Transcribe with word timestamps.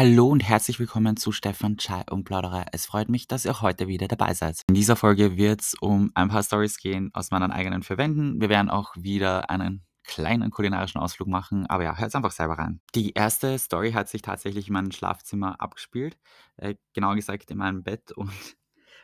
Hallo 0.00 0.28
und 0.28 0.40
herzlich 0.40 0.80
willkommen 0.80 1.18
zu 1.18 1.30
Stefan 1.30 1.76
Chai 1.76 2.04
und 2.10 2.24
Plauderer. 2.24 2.64
Es 2.72 2.86
freut 2.86 3.10
mich, 3.10 3.28
dass 3.28 3.44
ihr 3.44 3.60
heute 3.60 3.86
wieder 3.86 4.08
dabei 4.08 4.32
seid. 4.32 4.62
In 4.66 4.74
dieser 4.74 4.96
Folge 4.96 5.36
wird 5.36 5.60
es 5.60 5.74
um 5.74 6.10
ein 6.14 6.30
paar 6.30 6.42
Stories 6.42 6.78
gehen 6.78 7.10
aus 7.12 7.30
meinen 7.30 7.50
eigenen 7.50 7.82
Verwenden. 7.82 8.40
Wir 8.40 8.48
werden 8.48 8.70
auch 8.70 8.94
wieder 8.96 9.50
einen 9.50 9.84
kleinen 10.04 10.50
kulinarischen 10.50 11.02
Ausflug 11.02 11.28
machen, 11.28 11.66
aber 11.66 11.84
ja, 11.84 11.98
hört 11.98 12.14
einfach 12.14 12.30
selber 12.30 12.54
rein. 12.54 12.80
Die 12.94 13.12
erste 13.12 13.58
Story 13.58 13.92
hat 13.92 14.08
sich 14.08 14.22
tatsächlich 14.22 14.68
in 14.68 14.72
meinem 14.72 14.90
Schlafzimmer 14.90 15.60
abgespielt, 15.60 16.16
äh, 16.56 16.76
genauer 16.94 17.16
gesagt 17.16 17.50
in 17.50 17.58
meinem 17.58 17.82
Bett 17.82 18.10
und 18.12 18.30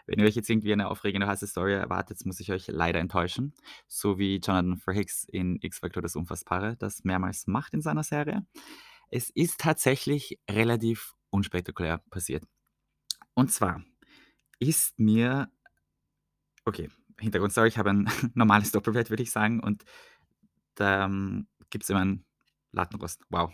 wenn 0.06 0.18
ihr 0.18 0.24
euch 0.24 0.34
jetzt 0.34 0.48
irgendwie 0.48 0.72
eine 0.72 0.88
aufregende 0.88 1.26
heiße 1.26 1.46
Story 1.46 1.74
erwartet, 1.74 2.24
muss 2.24 2.40
ich 2.40 2.52
euch 2.52 2.68
leider 2.68 3.00
enttäuschen. 3.00 3.52
So 3.86 4.18
wie 4.18 4.36
Jonathan 4.36 4.78
Frakes 4.78 5.24
in 5.24 5.58
X-Factor 5.60 6.02
das 6.02 6.16
Unfassbare 6.16 6.74
das 6.78 7.04
mehrmals 7.04 7.46
macht 7.46 7.74
in 7.74 7.82
seiner 7.82 8.02
Serie. 8.02 8.46
Es 9.10 9.30
ist 9.30 9.60
tatsächlich 9.60 10.38
relativ 10.50 11.14
unspektakulär 11.30 11.98
passiert. 12.10 12.44
Und 13.34 13.52
zwar 13.52 13.82
ist 14.58 14.98
mir 14.98 15.50
okay, 16.66 16.90
Hintergrundstory, 17.18 17.68
ich 17.68 17.78
habe 17.78 17.90
ein 17.90 18.08
normales 18.34 18.72
Doppelbett, 18.72 19.08
würde 19.08 19.22
ich 19.22 19.30
sagen, 19.30 19.60
und 19.60 19.84
da 20.74 21.06
ähm, 21.06 21.48
gibt 21.70 21.84
es 21.84 21.90
immer 21.90 22.00
einen 22.00 22.26
Lattenrost. 22.72 23.22
Wow, 23.30 23.52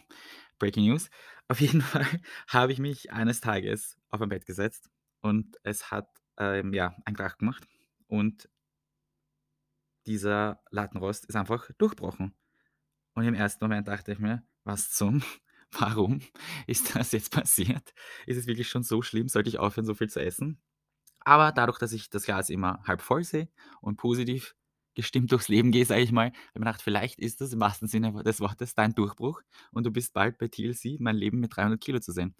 Breaking 0.59 0.87
News. 0.87 1.09
Auf 1.49 1.61
jeden 1.61 1.81
Fall 1.83 2.07
habe 2.49 2.73
ich 2.73 2.79
mich 2.79 3.13
eines 3.13 3.41
Tages 3.41 3.97
auf 4.09 4.21
ein 4.21 4.29
Bett 4.29 4.47
gesetzt 4.47 4.91
und 5.21 5.57
es 5.63 5.91
hat 5.91 6.09
ähm, 6.39 6.73
ja, 6.73 6.97
einen 7.05 7.17
Krach 7.17 7.39
gemacht 7.39 7.69
und 8.09 8.49
dieser 10.07 10.61
Lattenrost 10.71 11.27
ist 11.27 11.37
einfach 11.37 11.71
durchbrochen. 11.79 12.35
Und 13.15 13.25
im 13.25 13.35
ersten 13.35 13.65
Moment 13.65 13.87
dachte 13.87 14.13
ich 14.13 14.19
mir: 14.19 14.43
„Was 14.65 14.91
zum 14.93 15.23
warum 15.73 16.21
ist 16.67 16.95
das 16.97 17.13
jetzt 17.13 17.33
passiert? 17.33 17.95
Ist 18.27 18.37
es 18.39 18.47
wirklich 18.47 18.69
schon 18.69 18.83
so 18.83 19.03
schlimm? 19.03 19.29
Sollte 19.29 19.49
ich 19.49 19.59
aufhören, 19.59 19.87
so 19.87 19.95
viel 19.95 20.11
zu 20.11 20.21
essen?“ 20.21 20.61
Aber 21.21 21.53
dadurch, 21.53 21.79
dass 21.79 21.93
ich 21.93 22.11
das 22.11 22.25
Glas 22.25 22.51
immer 22.51 22.83
halb 22.87 23.03
voll 23.03 23.25
sehe 23.25 23.49
und 23.81 23.97
positiv 23.97 24.55
gestimmt 24.95 25.33
durchs 25.33 25.49
Leben 25.49 25.71
gehe, 25.73 25.87
sage 25.87 26.03
ich 26.03 26.13
mal, 26.13 26.27
habe 26.27 26.37
ich 26.37 26.55
mir 26.57 26.61
gedacht, 26.67 26.83
vielleicht 26.83 27.19
ist 27.21 27.41
das 27.41 27.53
im 27.53 27.61
wahrsten 27.61 27.89
Sinne 27.89 28.13
des 28.25 28.41
Wortes 28.41 28.75
dein 28.75 28.95
Durchbruch 28.95 29.43
und 29.73 29.85
du 29.87 29.91
bist 29.93 30.13
bald 30.15 30.39
bei 30.39 30.49
TLC 30.49 30.99
mein 31.01 31.17
Leben 31.17 31.41
mit 31.41 31.57
300 31.57 31.81
Kilo 31.81 32.01
zu 32.01 32.13
sehen. 32.13 32.35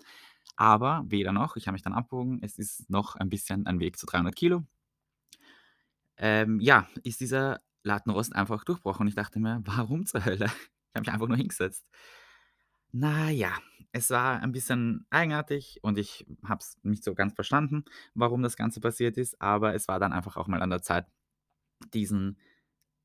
Aber 0.57 1.05
weder 1.09 1.33
noch, 1.33 1.57
ich 1.57 1.67
habe 1.69 1.75
mich 1.75 1.83
dann 1.83 1.95
abgewogen, 1.95 2.41
es 2.43 2.59
ist 2.59 2.91
noch 2.91 3.17
ein 3.17 3.31
bisschen 3.31 3.67
ein 3.67 3.81
Weg 3.81 3.99
zu 3.99 4.07
300 4.07 4.37
Kilo. 4.37 4.65
Ähm, 6.17 6.61
ja, 6.61 6.89
ist 7.05 7.21
dieser 7.21 7.61
Lattenrost 7.83 8.35
einfach 8.35 8.65
durchbrochen 8.65 9.03
und 9.03 9.09
ich 9.09 9.15
dachte 9.15 9.41
mir: 9.41 9.61
„Warum 9.65 10.07
zur 10.07 10.25
Hölle?“ 10.25 10.51
Ich 10.93 10.97
habe 10.97 11.01
mich 11.01 11.13
einfach 11.13 11.29
nur 11.29 11.37
hingesetzt. 11.39 11.85
Na 12.93 13.31
ja, 13.31 13.59
es 13.93 14.11
war 14.11 14.41
ein 14.41 14.53
bisschen 14.53 15.07
eigenartig 15.11 15.79
und 15.83 15.99
ich 15.99 16.27
habe 16.45 16.61
es 16.61 16.77
nicht 16.83 17.03
so 17.05 17.15
ganz 17.15 17.35
verstanden, 17.35 17.85
warum 18.15 18.43
das 18.43 18.57
Ganze 18.57 18.81
passiert 18.81 19.17
ist, 19.17 19.41
aber 19.41 19.75
es 19.75 19.89
war 19.89 19.99
dann 19.99 20.13
einfach 20.13 20.37
auch 20.37 20.47
mal 20.47 20.63
an 20.63 20.71
der 20.71 20.83
Zeit, 20.83 21.07
diesen 21.95 22.39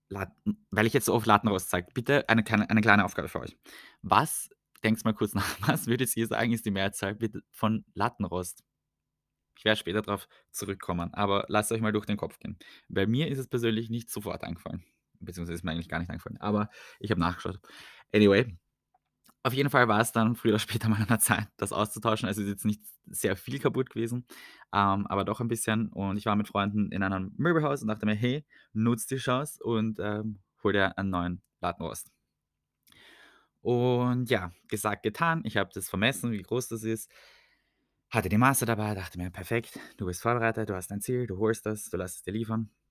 Latten 0.10 0.66
weil 0.72 0.88
ich 0.88 0.94
jetzt 0.94 1.06
so 1.06 1.14
oft 1.14 1.26
Lattenrost 1.28 1.70
sage, 1.70 1.88
bitte 1.94 2.30
eine 2.30 2.44
kleine 2.44 2.70
eine 2.70 2.82
kleine 2.82 3.06
Aufgabe 3.06 3.28
für 3.30 3.42
euch. 3.42 3.58
Was 4.02 4.50
denkt 4.84 5.04
mal 5.06 5.14
kurz 5.14 5.34
nach, 5.36 5.58
was 5.68 5.88
würdet 5.88 6.16
ihr 6.18 6.28
sagen, 6.28 6.54
ist 6.54 6.66
die 6.66 6.72
Mehrzahl 6.72 7.18
von 7.52 7.86
Lattenrost? 7.94 8.64
Ich 9.58 9.66
werde 9.66 9.80
später 9.80 10.02
darauf 10.02 10.28
zurückkommen, 10.52 11.14
aber 11.14 11.46
lasst 11.50 11.72
euch 11.72 11.82
mal 11.82 11.92
durch 11.92 12.06
den 12.06 12.18
Kopf 12.18 12.40
gehen. 12.40 12.58
Bei 12.90 13.08
mir 13.08 13.28
ist 13.28 13.40
es 13.40 13.48
persönlich 13.48 13.90
nicht 13.90 14.10
sofort 14.10 14.44
eingefallen, 14.44 14.84
beziehungsweise 15.20 15.56
ist 15.56 15.64
mir 15.64 15.72
eigentlich 15.72 15.90
gar 15.90 16.00
nicht 16.00 16.10
eingefallen, 16.10 16.40
aber 16.42 16.70
ich 17.00 17.12
habe 17.12 17.20
nachgeschaut. 17.22 17.60
Anyway, 18.14 18.58
auf 19.44 19.54
jeden 19.54 19.70
Fall 19.70 19.88
war 19.88 20.02
es 20.02 20.12
dann 20.12 20.36
früher 20.36 20.54
oder 20.54 20.60
später 20.60 20.90
mal 20.90 21.02
an 21.02 21.08
der 21.08 21.20
Zeit, 21.20 21.48
das 21.58 21.72
auszutauschen. 21.73 22.28
Also, 22.28 22.42
ist 22.42 22.48
jetzt 22.50 22.66
nicht 22.66 22.82
sehr 23.08 23.36
viel 23.38 23.60
kaputt 23.60 23.90
gewesen, 23.90 24.26
ähm, 24.73 25.08
aber 25.08 25.23
doch 25.26 25.40
ein 25.42 25.48
bisschen. 25.48 25.90
Und 25.90 26.17
ich 26.17 26.26
war 26.26 26.36
mit 26.36 26.48
Freunden 26.50 26.92
in 26.92 27.04
einem 27.04 27.33
Möbelhaus 27.38 27.82
und 27.82 27.88
dachte 27.89 28.05
mir: 28.05 28.16
„Hey, 28.16 28.45
nutz 28.73 29.08
die 29.08 29.17
Chance 29.17 29.64
und, 29.64 30.00
ähm, 30.00 30.39
hol 30.64 30.73
dir 30.73 30.98
einen 30.98 31.10
neuen 31.10 31.42
Lattenrost.“ 31.61 32.11
Und 33.61 34.30
ja, 34.30 34.52
gesagt, 34.70 35.04
getan. 35.04 35.42
Ich 35.45 35.58
habe 35.58 35.70
das 35.73 35.89
vermessen, 35.89 36.32
wie 36.32 36.42
groß 36.42 36.70
das 36.70 36.84
ist. 36.84 37.10
Hatte 38.10 38.28
die 38.30 38.38
Maße 38.38 38.66
dabei, 38.66 38.95
dachte 38.95 39.17
mir: 39.17 39.30
„Perfekt, 39.32 39.80
du 39.98 40.05
bist 40.08 40.22
vorbereitet, 40.22 40.70
du 40.70 40.76
hast 40.76 40.92
dein 40.92 40.99
Ziel, 41.02 41.26
du 41.28 41.38
holst 41.38 41.66
das, 41.66 41.89
du 41.89 41.95
lässt 41.98 42.17
es 42.17 42.23
dir 42.23 42.34
liefern.“ 42.34 42.70
Äh, 42.70 42.86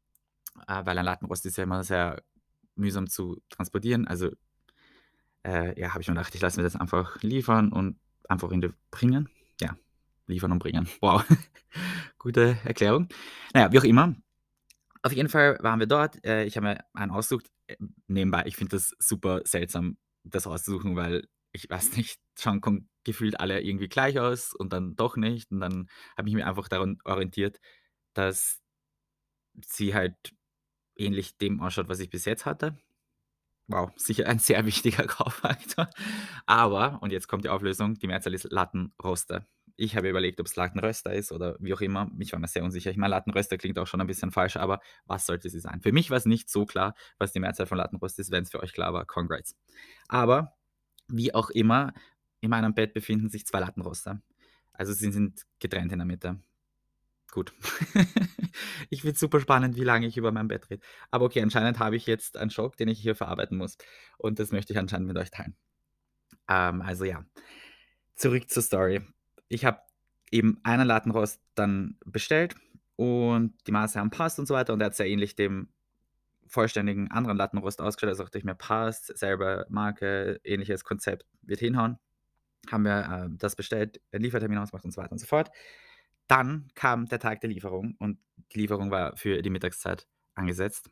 weil 0.66 0.98
ein 0.98 1.04
Lattenrost 1.04 1.46
ist 1.46 1.56
ja 1.56 1.64
immer 1.64 1.84
sehr 1.84 2.22
mühsam 2.74 3.08
zu 3.08 3.40
transportieren. 3.50 4.06
Also, 4.06 4.30
äh, 5.44 5.78
ja, 5.80 5.90
habe 5.90 6.02
ich 6.02 6.08
mir 6.08 6.14
gedacht, 6.14 6.34
ich 6.34 6.40
lasse 6.40 6.58
mir 6.58 6.64
das 6.64 6.76
einfach 6.76 7.22
liefern 7.22 7.72
und 7.72 7.98
einfach 8.28 8.50
in 8.50 8.60
die 8.60 8.70
bringen. 8.90 9.28
Ja, 9.60 9.76
liefern 10.26 10.52
und 10.52 10.58
bringen. 10.58 10.88
Wow, 11.00 11.24
gute 12.18 12.58
Erklärung. 12.64 13.08
Na 13.54 13.62
ja, 13.62 13.72
wie 13.72 13.78
auch 13.78 13.84
immer. 13.84 14.14
Auf 15.02 15.12
jeden 15.12 15.28
Fall 15.28 15.58
waren 15.60 15.78
wir 15.78 15.86
dort. 15.86 16.24
Äh, 16.24 16.44
ich 16.44 16.56
habe 16.56 16.66
mir 16.66 16.84
einen 16.94 17.12
ausgesucht. 17.12 17.50
Nebenbei, 18.06 18.44
ich 18.46 18.56
finde 18.56 18.76
das 18.76 18.94
super 18.98 19.40
seltsam, 19.44 19.98
das 20.24 20.46
auszusuchen, 20.46 20.96
weil 20.96 21.28
ich 21.52 21.68
weiß 21.70 21.96
nicht, 21.96 22.20
schauen 22.38 22.60
kon 22.60 22.88
gefühlt 23.04 23.38
alle 23.40 23.60
irgendwie 23.62 23.88
gleich 23.88 24.18
aus 24.18 24.52
und 24.52 24.72
dann 24.72 24.96
doch 24.96 25.16
nicht. 25.16 25.50
Und 25.52 25.60
dann 25.60 25.88
habe 26.16 26.28
ich 26.28 26.34
mich 26.34 26.44
einfach 26.44 26.68
daran 26.68 26.98
orientiert, 27.04 27.60
dass 28.14 28.60
sie 29.64 29.94
halt 29.94 30.14
ähnlich 30.96 31.38
dem 31.38 31.60
ausschaut, 31.60 31.88
was 31.88 32.00
ich 32.00 32.10
bis 32.10 32.24
jetzt 32.24 32.46
hatte. 32.46 32.76
Wow, 33.68 33.90
sicher 33.96 34.26
ein 34.26 34.38
sehr 34.38 34.64
wichtiger 34.66 35.06
Kauffaktor. 35.06 35.90
Aber, 36.46 37.02
und 37.02 37.12
jetzt 37.12 37.28
kommt 37.28 37.44
die 37.44 37.48
Auflösung, 37.48 37.94
die 37.94 38.06
Mehrzahl 38.06 38.34
ist 38.34 38.50
Lattenroster. 38.50 39.46
Ich 39.78 39.94
habe 39.94 40.08
überlegt, 40.08 40.40
ob 40.40 40.46
es 40.46 40.56
Lattenröster 40.56 41.12
ist 41.12 41.32
oder 41.32 41.56
wie 41.60 41.74
auch 41.74 41.82
immer. 41.82 42.10
Ich 42.18 42.32
war 42.32 42.38
mir 42.38 42.48
sehr 42.48 42.64
unsicher. 42.64 42.90
Ich 42.90 42.96
meine, 42.96 43.10
Lattenröster 43.10 43.58
klingt 43.58 43.78
auch 43.78 43.86
schon 43.86 44.00
ein 44.00 44.06
bisschen 44.06 44.30
falsch, 44.30 44.56
aber 44.56 44.80
was 45.04 45.26
sollte 45.26 45.50
sie 45.50 45.60
sein? 45.60 45.82
Für 45.82 45.92
mich 45.92 46.10
war 46.10 46.16
es 46.16 46.24
nicht 46.24 46.48
so 46.48 46.64
klar, 46.64 46.94
was 47.18 47.32
die 47.32 47.40
Mehrzahl 47.40 47.66
von 47.66 47.76
Lattenrost 47.76 48.18
ist. 48.18 48.30
Wenn 48.30 48.44
es 48.44 48.50
für 48.50 48.62
euch 48.62 48.72
klar 48.72 48.94
war, 48.94 49.04
congrats. 49.04 49.54
Aber 50.08 50.54
wie 51.08 51.34
auch 51.34 51.50
immer, 51.50 51.92
in 52.40 52.50
meinem 52.50 52.74
Bett 52.74 52.94
befinden 52.94 53.28
sich 53.28 53.46
zwei 53.46 53.60
Lattenroster. 53.60 54.22
Also 54.72 54.92
sie 54.92 55.12
sind 55.12 55.42
getrennt 55.58 55.92
in 55.92 55.98
der 55.98 56.06
Mitte. 56.06 56.40
Gut. 57.36 57.52
Ich 58.88 59.02
finde 59.02 59.14
es 59.14 59.20
super 59.20 59.40
spannend, 59.40 59.76
wie 59.76 59.84
lange 59.84 60.06
ich 60.06 60.16
über 60.16 60.32
mein 60.32 60.48
Bett 60.48 60.70
rede. 60.70 60.82
Aber 61.10 61.26
okay, 61.26 61.42
anscheinend 61.42 61.78
habe 61.78 61.96
ich 61.96 62.06
jetzt 62.06 62.38
einen 62.38 62.50
Schock, 62.50 62.78
den 62.78 62.88
ich 62.88 62.98
hier 62.98 63.14
verarbeiten 63.14 63.58
muss. 63.58 63.76
Und 64.16 64.38
das 64.38 64.52
möchte 64.52 64.72
ich 64.72 64.78
anscheinend 64.78 65.08
mit 65.08 65.18
euch 65.18 65.30
teilen. 65.30 65.54
Ähm, 66.48 66.80
also 66.80 67.04
ja, 67.04 67.26
zurück 68.14 68.48
zur 68.48 68.62
Story. 68.62 69.02
Ich 69.48 69.66
habe 69.66 69.80
eben 70.30 70.58
einen 70.62 70.86
Lattenrost 70.86 71.42
dann 71.54 71.98
bestellt 72.06 72.54
und 72.94 73.52
die 73.66 73.72
Maße 73.72 74.00
haben 74.00 74.08
passt 74.08 74.38
und 74.38 74.46
so 74.46 74.54
weiter. 74.54 74.72
Und 74.72 74.78
der 74.78 74.86
hat 74.86 74.96
sehr 74.96 75.08
ähnlich 75.08 75.36
dem 75.36 75.68
vollständigen 76.46 77.10
anderen 77.10 77.36
Lattenrost 77.36 77.82
ausgeschaut. 77.82 78.08
Also 78.08 78.22
dachte 78.22 78.38
ich 78.38 78.44
mir, 78.44 78.54
passt, 78.54 79.14
selber 79.18 79.66
Marke, 79.68 80.40
ähnliches 80.44 80.84
Konzept, 80.84 81.26
wird 81.42 81.60
hinhauen. 81.60 81.98
Haben 82.70 82.84
wir 82.84 83.26
äh, 83.26 83.36
das 83.36 83.56
bestellt, 83.56 84.00
Liefertermin 84.12 84.56
ausgemacht 84.56 84.86
und 84.86 84.92
so 84.92 85.02
weiter 85.02 85.12
und 85.12 85.18
so 85.18 85.26
fort. 85.26 85.50
Dann 86.28 86.68
kam 86.74 87.06
der 87.06 87.18
Tag 87.20 87.40
der 87.40 87.50
Lieferung 87.50 87.96
und 87.98 88.18
die 88.52 88.60
Lieferung 88.60 88.90
war 88.90 89.16
für 89.16 89.42
die 89.42 89.50
Mittagszeit 89.50 90.06
angesetzt. 90.34 90.90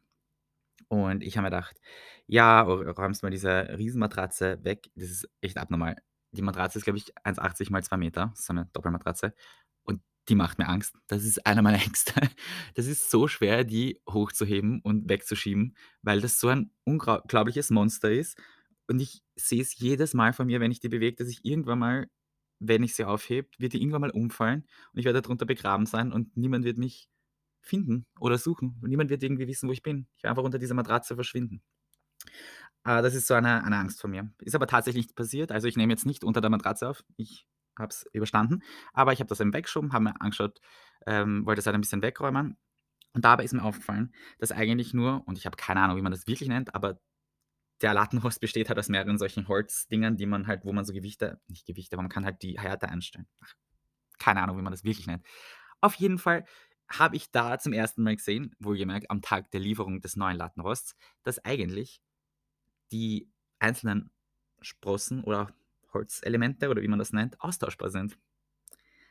Und 0.89 1.23
ich 1.23 1.37
habe 1.37 1.45
mir 1.47 1.51
gedacht: 1.51 1.81
„Ja, 2.27 2.63
räumst 2.63 3.23
mal 3.23 3.31
diese 3.31 3.69
Riesenmatratze 3.79 4.63
weg.“ 4.65 4.91
Das 4.95 5.11
ist 5.11 5.29
echt 5.41 5.59
abnormal. 5.59 5.97
Die 6.33 6.43
Matratze 6.43 6.79
ist, 6.79 6.85
glaube 6.85 6.99
ich, 6.99 7.13
1,80 7.25 7.71
mal 7.71 7.83
2 7.83 7.97
Meter, 7.97 8.33
so 8.37 8.53
eine 8.53 8.67
Doppelmatratze 8.73 9.35
und 9.85 10.03
die 10.29 10.35
macht 10.35 10.59
mir 10.59 10.69
Angst. 10.69 10.95
Das 11.07 11.25
ist 11.25 11.47
einer 11.47 11.63
meiner 11.63 11.83
Ängste. 11.83 12.15
Das 12.75 12.87
ist 12.87 13.11
so 13.11 13.29
schwer, 13.29 13.65
die 13.65 14.01
hochzuheben 14.11 14.81
und 14.83 15.09
wegzuschieben, 15.09 15.77
weil 16.03 16.21
das 16.21 16.41
so 16.41 16.49
ein 16.49 16.71
unglaubliches 16.85 17.71
Monster 17.71 18.11
ist 18.13 18.37
und 18.89 19.01
ich 19.01 19.23
sehe 19.37 19.63
es 19.63 19.79
jedes 19.79 20.15
Mal 20.15 20.33
von 20.33 20.47
mir, 20.47 20.61
wenn 20.61 20.73
ich 20.73 20.81
die 20.81 20.89
bewege, 20.89 21.17
dass 21.17 21.29
ich 21.29 21.45
irgendwann 21.45 21.79
mal 21.79 22.07
wenn 22.59 22.83
ich 22.83 22.95
sie 22.95 23.05
aufhebe, 23.05 23.49
wird 23.59 23.73
die 23.73 23.81
irgendwann 23.81 24.01
mal 24.03 24.11
umfallen 24.11 24.67
und 24.93 24.99
ich 24.99 25.05
werde 25.05 25.23
darunter 25.23 25.47
begraben 25.47 25.87
sein 25.87 26.13
und 26.13 26.37
niemand 26.37 26.65
wird 26.65 26.79
mich 26.79 27.09
finden 27.61 28.07
oder 28.21 28.39
suchen. 28.39 28.79
Und 28.83 28.91
niemand 28.91 29.11
wird 29.11 29.23
irgendwie 29.23 29.49
wissen, 29.49 29.69
wo 29.69 29.73
ich 29.73 29.83
bin. 29.83 30.07
Ich 30.17 30.23
werde 30.23 30.33
einfach 30.33 30.45
unter 30.45 30.59
dieser 30.59 30.75
Matratze 30.75 31.15
verschwinden. 31.15 31.63
Äh, 32.85 33.03
das 33.03 33.15
ist 33.15 33.27
so 33.27 33.35
eine 33.35 33.65
eine 33.65 33.77
Angst 33.77 34.01
von 34.01 34.11
mir. 34.11 34.31
Ist 34.41 34.55
aber 34.55 34.67
tatsächlich 34.67 35.07
nicht 35.07 35.17
passiert. 35.17 35.53
Also, 35.53 35.69
ich 35.69 35.77
nehme 35.77 35.93
jetzt 35.93 36.07
nicht 36.07 36.25
unter 36.25 36.41
der 36.41 36.51
Matratze 36.51 36.89
auf. 36.89 37.05
Ich 37.17 37.47
habe 37.79 37.91
es 37.91 38.07
überstanden, 38.13 38.63
aber 38.93 39.13
ich 39.13 39.21
habe 39.21 39.29
das 39.29 39.41
eben 39.41 39.53
weggeschoben, 39.53 39.93
habe 39.93 40.05
mir 40.05 40.21
angeschaut, 40.21 40.61
ähm, 41.07 41.45
wollte 41.45 41.61
es 41.61 41.67
halt 41.67 41.75
ein 41.75 41.81
bisschen 41.81 42.03
wegräumen 42.03 42.57
und 43.15 43.25
dabei 43.25 43.45
ist 43.45 43.53
mir 43.53 43.65
aufgefallen, 43.65 44.13
dass 44.39 44.53
eigentlich 44.53 44.95
nur 44.95 45.27
und 45.27 45.39
ich 45.39 45.47
habe 45.47 45.57
keine 45.57 45.81
Ahnung, 45.81 45.97
wie 45.97 46.03
man 46.03 46.13
das 46.13 46.27
wirklich 46.27 46.49
nennt, 46.49 46.75
aber 46.75 47.01
der 47.85 47.95
Lattenrost 47.95 48.41
besteht 48.41 48.71
halt 48.71 48.81
aus 48.81 48.91
mehreren 48.91 49.19
solchen 49.19 49.49
Holzdingern, 49.49 50.19
die 50.19 50.27
man 50.27 50.49
halt 50.49 50.65
wo 50.67 50.73
man 50.73 50.87
so 50.87 50.95
Gewichte 50.95 51.41
nicht 51.49 51.67
Gewichte, 51.67 51.97
aber 51.97 52.03
man 52.05 52.11
kann 52.11 52.27
halt 52.27 52.43
die 52.43 52.59
Härte 52.61 52.89
einstellen. 52.91 53.29
Ach, 53.43 53.55
keine 54.19 54.43
Ahnung, 54.43 54.59
wie 54.59 54.63
man 54.63 54.73
das 54.73 54.85
wirklich 54.85 55.07
nennt. 55.07 55.27
Auf 55.81 55.95
jeden 55.97 56.19
Fall 56.19 56.45
habe 56.91 57.17
ich 57.17 57.31
da 57.33 57.59
zum 57.59 57.73
ersten 57.75 58.03
Mal 58.03 58.17
gesehen, 58.17 58.55
wohlgemerkt 58.61 59.11
am 59.11 59.23
Tag 59.23 59.51
der 59.53 59.61
Lieferung 59.61 60.01
des 60.03 60.17
neuen 60.17 60.37
Lattenrosts, 60.37 60.97
dass 61.25 61.45
eigentlich 61.45 62.03
die 62.93 63.31
einzelnen 63.59 64.11
Sprossen 64.63 65.25
oder 65.25 65.55
Holzelemente 65.93 66.69
oder 66.71 66.83
wie 66.83 66.89
man 66.89 66.99
das 66.99 67.13
nennt, 67.13 67.41
austauschbar 67.41 67.91
sind. 67.91 68.19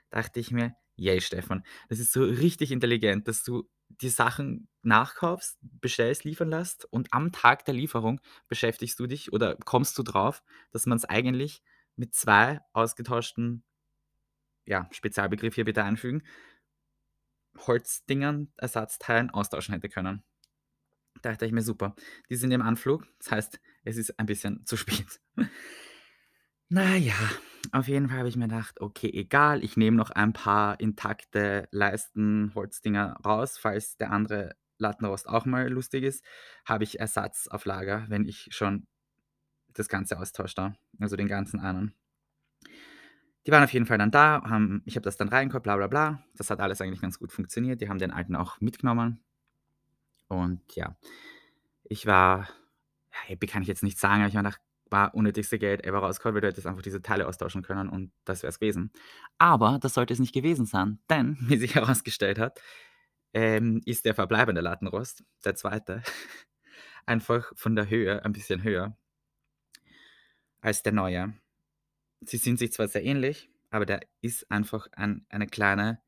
Dachte 0.10 0.40
ich 0.40 0.52
mir: 0.52 0.76
„Yay, 0.96 1.22
Stefan, 1.22 1.64
das 1.90 2.00
ist 2.00 2.14
so 2.14 2.24
richtig 2.24 2.72
intelligent, 2.72 3.28
dass 3.28 3.44
du 3.44 3.70
die 4.02 4.10
Sachen 4.10 4.68
nachkaufst, 4.82 5.58
bestellst, 5.62 6.24
liefern 6.24 6.50
lässt 6.50 6.86
und 6.86 7.14
am 7.14 7.32
Tag 7.32 7.66
der 7.66 7.74
Lieferung 7.74 8.22
beschäftigst 8.48 9.00
du 9.00 9.08
dich 9.08 9.34
oder 9.34 9.56
kommst 9.56 9.98
du 9.98 10.04
drauf, 10.04 10.44
dass 10.72 10.86
man's 10.86 11.06
eigentlich 11.06 11.62
mit 11.96 12.14
2 12.14 12.60
ausgetauschten 12.74 13.64
ja, 14.66 14.88
Spezialbegriff 14.92 15.56
hier 15.56 15.66
bitte 15.66 15.84
einfügen 15.84 16.24
Holzdingern, 17.58 18.52
Ersatzteilen 18.58 19.30
austauschen 19.30 19.74
hätte 19.74 19.90
können. 19.90 20.24
Dachte 21.22 21.46
ich 21.46 21.52
mir: 21.52 21.62
„Super, 21.62 21.96
die 22.30 22.36
sind 22.36 22.52
im 22.52 22.62
Anflug, 22.62 23.08
das 23.20 23.32
heißt, 23.32 23.60
es 23.84 23.98
ist 23.98 24.20
ein 24.20 24.26
bisschen 24.26 24.66
zu 24.66 24.78
spät.“ 24.78 25.22
Na 26.70 26.96
ja, 26.96 27.14
auf 27.72 27.88
jeden 27.88 28.10
Fall 28.10 28.20
habe 28.20 28.30
ich 28.30 28.36
mir 28.36 28.48
gedacht: 28.48 28.82
„Okay, 28.82 29.10
egal, 29.14 29.64
ich 29.64 29.78
nehme 29.78 29.98
noch 29.98 30.12
ein 30.12 30.34
paar 30.34 30.80
intakte 30.80 31.68
Leisten, 31.72 32.52
Holzdinger 32.56 33.18
raus, 33.26 33.58
falls 33.58 33.98
der 33.98 34.12
andere 34.12 34.56
Lattenrost 34.78 35.28
auch 35.30 35.46
mal 35.46 35.70
lustig 35.70 36.04
ist, 36.04 36.24
habe 36.66 36.84
ich 36.84 37.00
Ersatz 37.00 37.48
auf 37.48 37.66
Lager, 37.66 38.06
wenn 38.10 38.26
ich 38.26 38.48
schon 38.52 38.88
das 39.74 39.90
Ganze 39.90 40.20
austausche 40.20 40.56
da, 40.56 40.76
also 41.00 41.16
den 41.18 41.28
ganzen 41.30 41.60
einen.“ 41.60 41.96
Die 43.46 43.52
waren 43.52 43.64
auf 43.64 43.74
jeden 43.74 43.86
Fall 43.86 43.98
dann 43.98 44.12
da, 44.12 44.42
haben 44.46 44.82
ich 44.86 44.96
habe 44.96 45.04
das 45.04 45.18
dann 45.18 45.28
reingehauen, 45.30 45.64
bla 45.64 45.76
bla 45.76 45.88
bla. 45.88 46.24
Das 46.36 46.50
hat 46.50 46.60
alles 46.62 46.82
eigentlich 46.82 47.02
ganz 47.02 47.20
gut 47.20 47.32
funktioniert. 47.32 47.82
Die 47.82 47.90
haben 47.90 48.00
den 48.00 48.12
alten 48.12 48.36
auch 48.36 48.60
mitgenommen. 48.62 49.24
Und 50.28 50.62
ja, 50.76 50.96
ich 51.86 52.06
war 52.06 52.50
ja, 53.12 53.20
happy 53.28 53.48
kann 53.48 53.62
ich 53.64 53.68
jetzt 53.68 53.84
nicht 53.84 54.00
sagen, 54.00 54.22
aber 54.22 54.30
ich 54.30 54.36
habe 54.36 54.46
gedacht: 54.48 54.62
„War 54.90 55.16
unnötigste 55.16 55.60
Geld 55.60 55.84
ever 55.86 56.00
rausgehauen, 56.00 56.36
weil 56.36 56.42
du 56.42 56.48
hättest 56.48 56.68
einfach 56.68 56.82
diese 56.84 57.02
Teile 57.02 57.28
austauschen 57.28 57.64
können 57.64 57.90
und 57.90 58.12
das 58.26 58.44
wäre 58.44 58.50
es 58.52 58.60
gewesen.“ 58.60 58.92
Aber 59.38 59.80
das 59.82 59.94
sollte 59.96 60.14
es 60.14 60.20
nicht 60.20 60.34
gewesen 60.34 60.66
sein, 60.66 61.00
denn 61.10 61.38
wie 61.42 61.58
sich 61.58 61.76
herausgestellt 61.76 62.40
hat, 62.40 62.60
ähm, 63.34 63.82
ist 63.86 64.06
der 64.06 64.16
verbleibende 64.16 64.62
Lattenrost, 64.62 65.24
der 65.46 65.56
zweite, 65.56 66.04
einfach 67.06 67.52
von 67.56 67.76
der 67.76 67.90
Höhe 67.90 68.24
ein 68.26 68.34
bisschen 68.34 68.64
höher 68.64 68.98
als 70.62 70.84
der 70.84 70.94
neue. 70.94 71.34
Sie 72.22 72.38
sind 72.38 72.60
sich 72.60 72.74
zwar 72.74 72.90
sehr 72.90 73.04
ähnlich, 73.06 73.50
aber 73.72 73.86
da 73.86 74.00
ist 74.22 74.52
einfach 74.52 74.88
ein 74.94 75.26
eine 75.30 75.48
kleine 75.48 76.02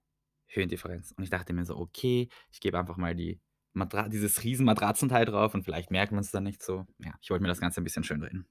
Höhendifferenz. 0.48 1.14
Und 1.18 1.24
ich 1.26 1.32
dachte 1.32 1.54
mir 1.54 1.66
so: 1.66 1.78
„Okay, 1.78 2.30
ich 2.52 2.60
gebe 2.62 2.80
einfach 2.80 2.98
mal 2.98 3.16
die 3.16 3.40
Matra 3.76 4.08
dieses 4.10 4.44
riesen 4.44 4.66
Matratzenteil 4.66 5.26
drauf 5.26 5.54
und 5.54 5.64
vielleicht 5.64 5.92
merkt 5.92 6.12
man's 6.12 6.32
dann 6.32 6.44
nicht 6.44 6.64
so.“ 6.64 6.86
Ja, 7.00 7.14
ich 7.22 7.30
wollte 7.30 7.42
mir 7.42 7.50
das 7.50 7.60
Ganze 7.60 7.82
ein 7.82 7.84
bisschen 7.84 8.04
schönreden. 8.04 8.48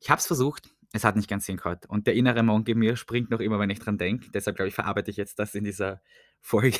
Ich 0.00 0.10
habe 0.10 0.18
es 0.18 0.26
versucht, 0.26 0.70
es 0.92 1.04
hat 1.04 1.16
nicht 1.16 1.28
ganz 1.28 1.46
hingehauen 1.46 1.78
und 1.88 2.06
der 2.06 2.14
innere 2.14 2.42
Monk 2.42 2.68
in 2.68 2.78
mir 2.78 2.96
springt 2.96 3.30
noch 3.30 3.40
immer, 3.40 3.58
wenn 3.58 3.70
ich 3.70 3.78
dran 3.78 3.98
denke. 3.98 4.30
Deshalb 4.30 4.56
glaube 4.56 4.68
ich, 4.68 4.74
verarbeite 4.74 5.10
ich 5.10 5.16
jetzt 5.16 5.38
das 5.38 5.54
in 5.54 5.64
dieser 5.64 6.02
Folge. 6.40 6.78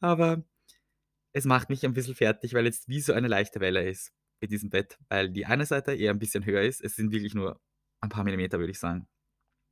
Aber 0.00 0.44
es 1.32 1.44
macht 1.44 1.68
mich 1.70 1.84
ein 1.84 1.92
bisschen 1.92 2.14
fertig, 2.14 2.54
weil 2.54 2.64
jetzt 2.64 2.88
wie 2.88 3.00
so 3.00 3.12
eine 3.12 3.28
leichte 3.28 3.60
Welle 3.60 3.88
ist 3.88 4.12
in 4.40 4.48
diesem 4.48 4.70
Bett, 4.70 4.98
weil 5.08 5.30
die 5.30 5.46
eine 5.46 5.66
Seite 5.66 5.94
eher 5.94 6.10
ein 6.10 6.18
bisschen 6.18 6.44
höher 6.44 6.62
ist. 6.62 6.82
Es 6.82 6.96
sind 6.96 7.12
wirklich 7.12 7.34
nur 7.34 7.60
ein 8.00 8.08
paar 8.08 8.24
Millimeter, 8.24 8.58
würde 8.58 8.72
ich 8.72 8.78
sagen, 8.78 9.06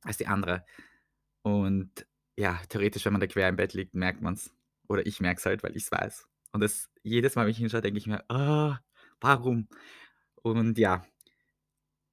als 0.03 0.17
die 0.17 0.27
andere. 0.27 0.65
Und 1.43 2.07
ja, 2.37 2.59
theoretisch, 2.69 3.05
wenn 3.05 3.13
man 3.13 3.21
da 3.21 3.27
quer 3.27 3.49
im 3.49 3.55
Bett 3.55 3.73
liegt, 3.73 3.93
merkt 3.93 4.21
man's. 4.21 4.51
Oder 4.87 5.05
ich 5.05 5.19
merke 5.19 5.39
es 5.39 5.45
halt, 5.45 5.63
weil 5.63 5.75
ich's 5.75 5.91
weiß. 5.91 6.27
Und 6.51 6.61
das 6.61 6.89
jedes 7.05 7.35
Mal, 7.35 7.45
wenn 7.45 7.51
ich 7.51 7.57
hinschaue, 7.59 7.81
denke 7.81 7.99
ich 7.99 8.07
mir: 8.07 8.23
„Ah, 8.29 8.79
warum?“ 9.21 9.67
Und 10.43 10.77
ja, 10.79 11.05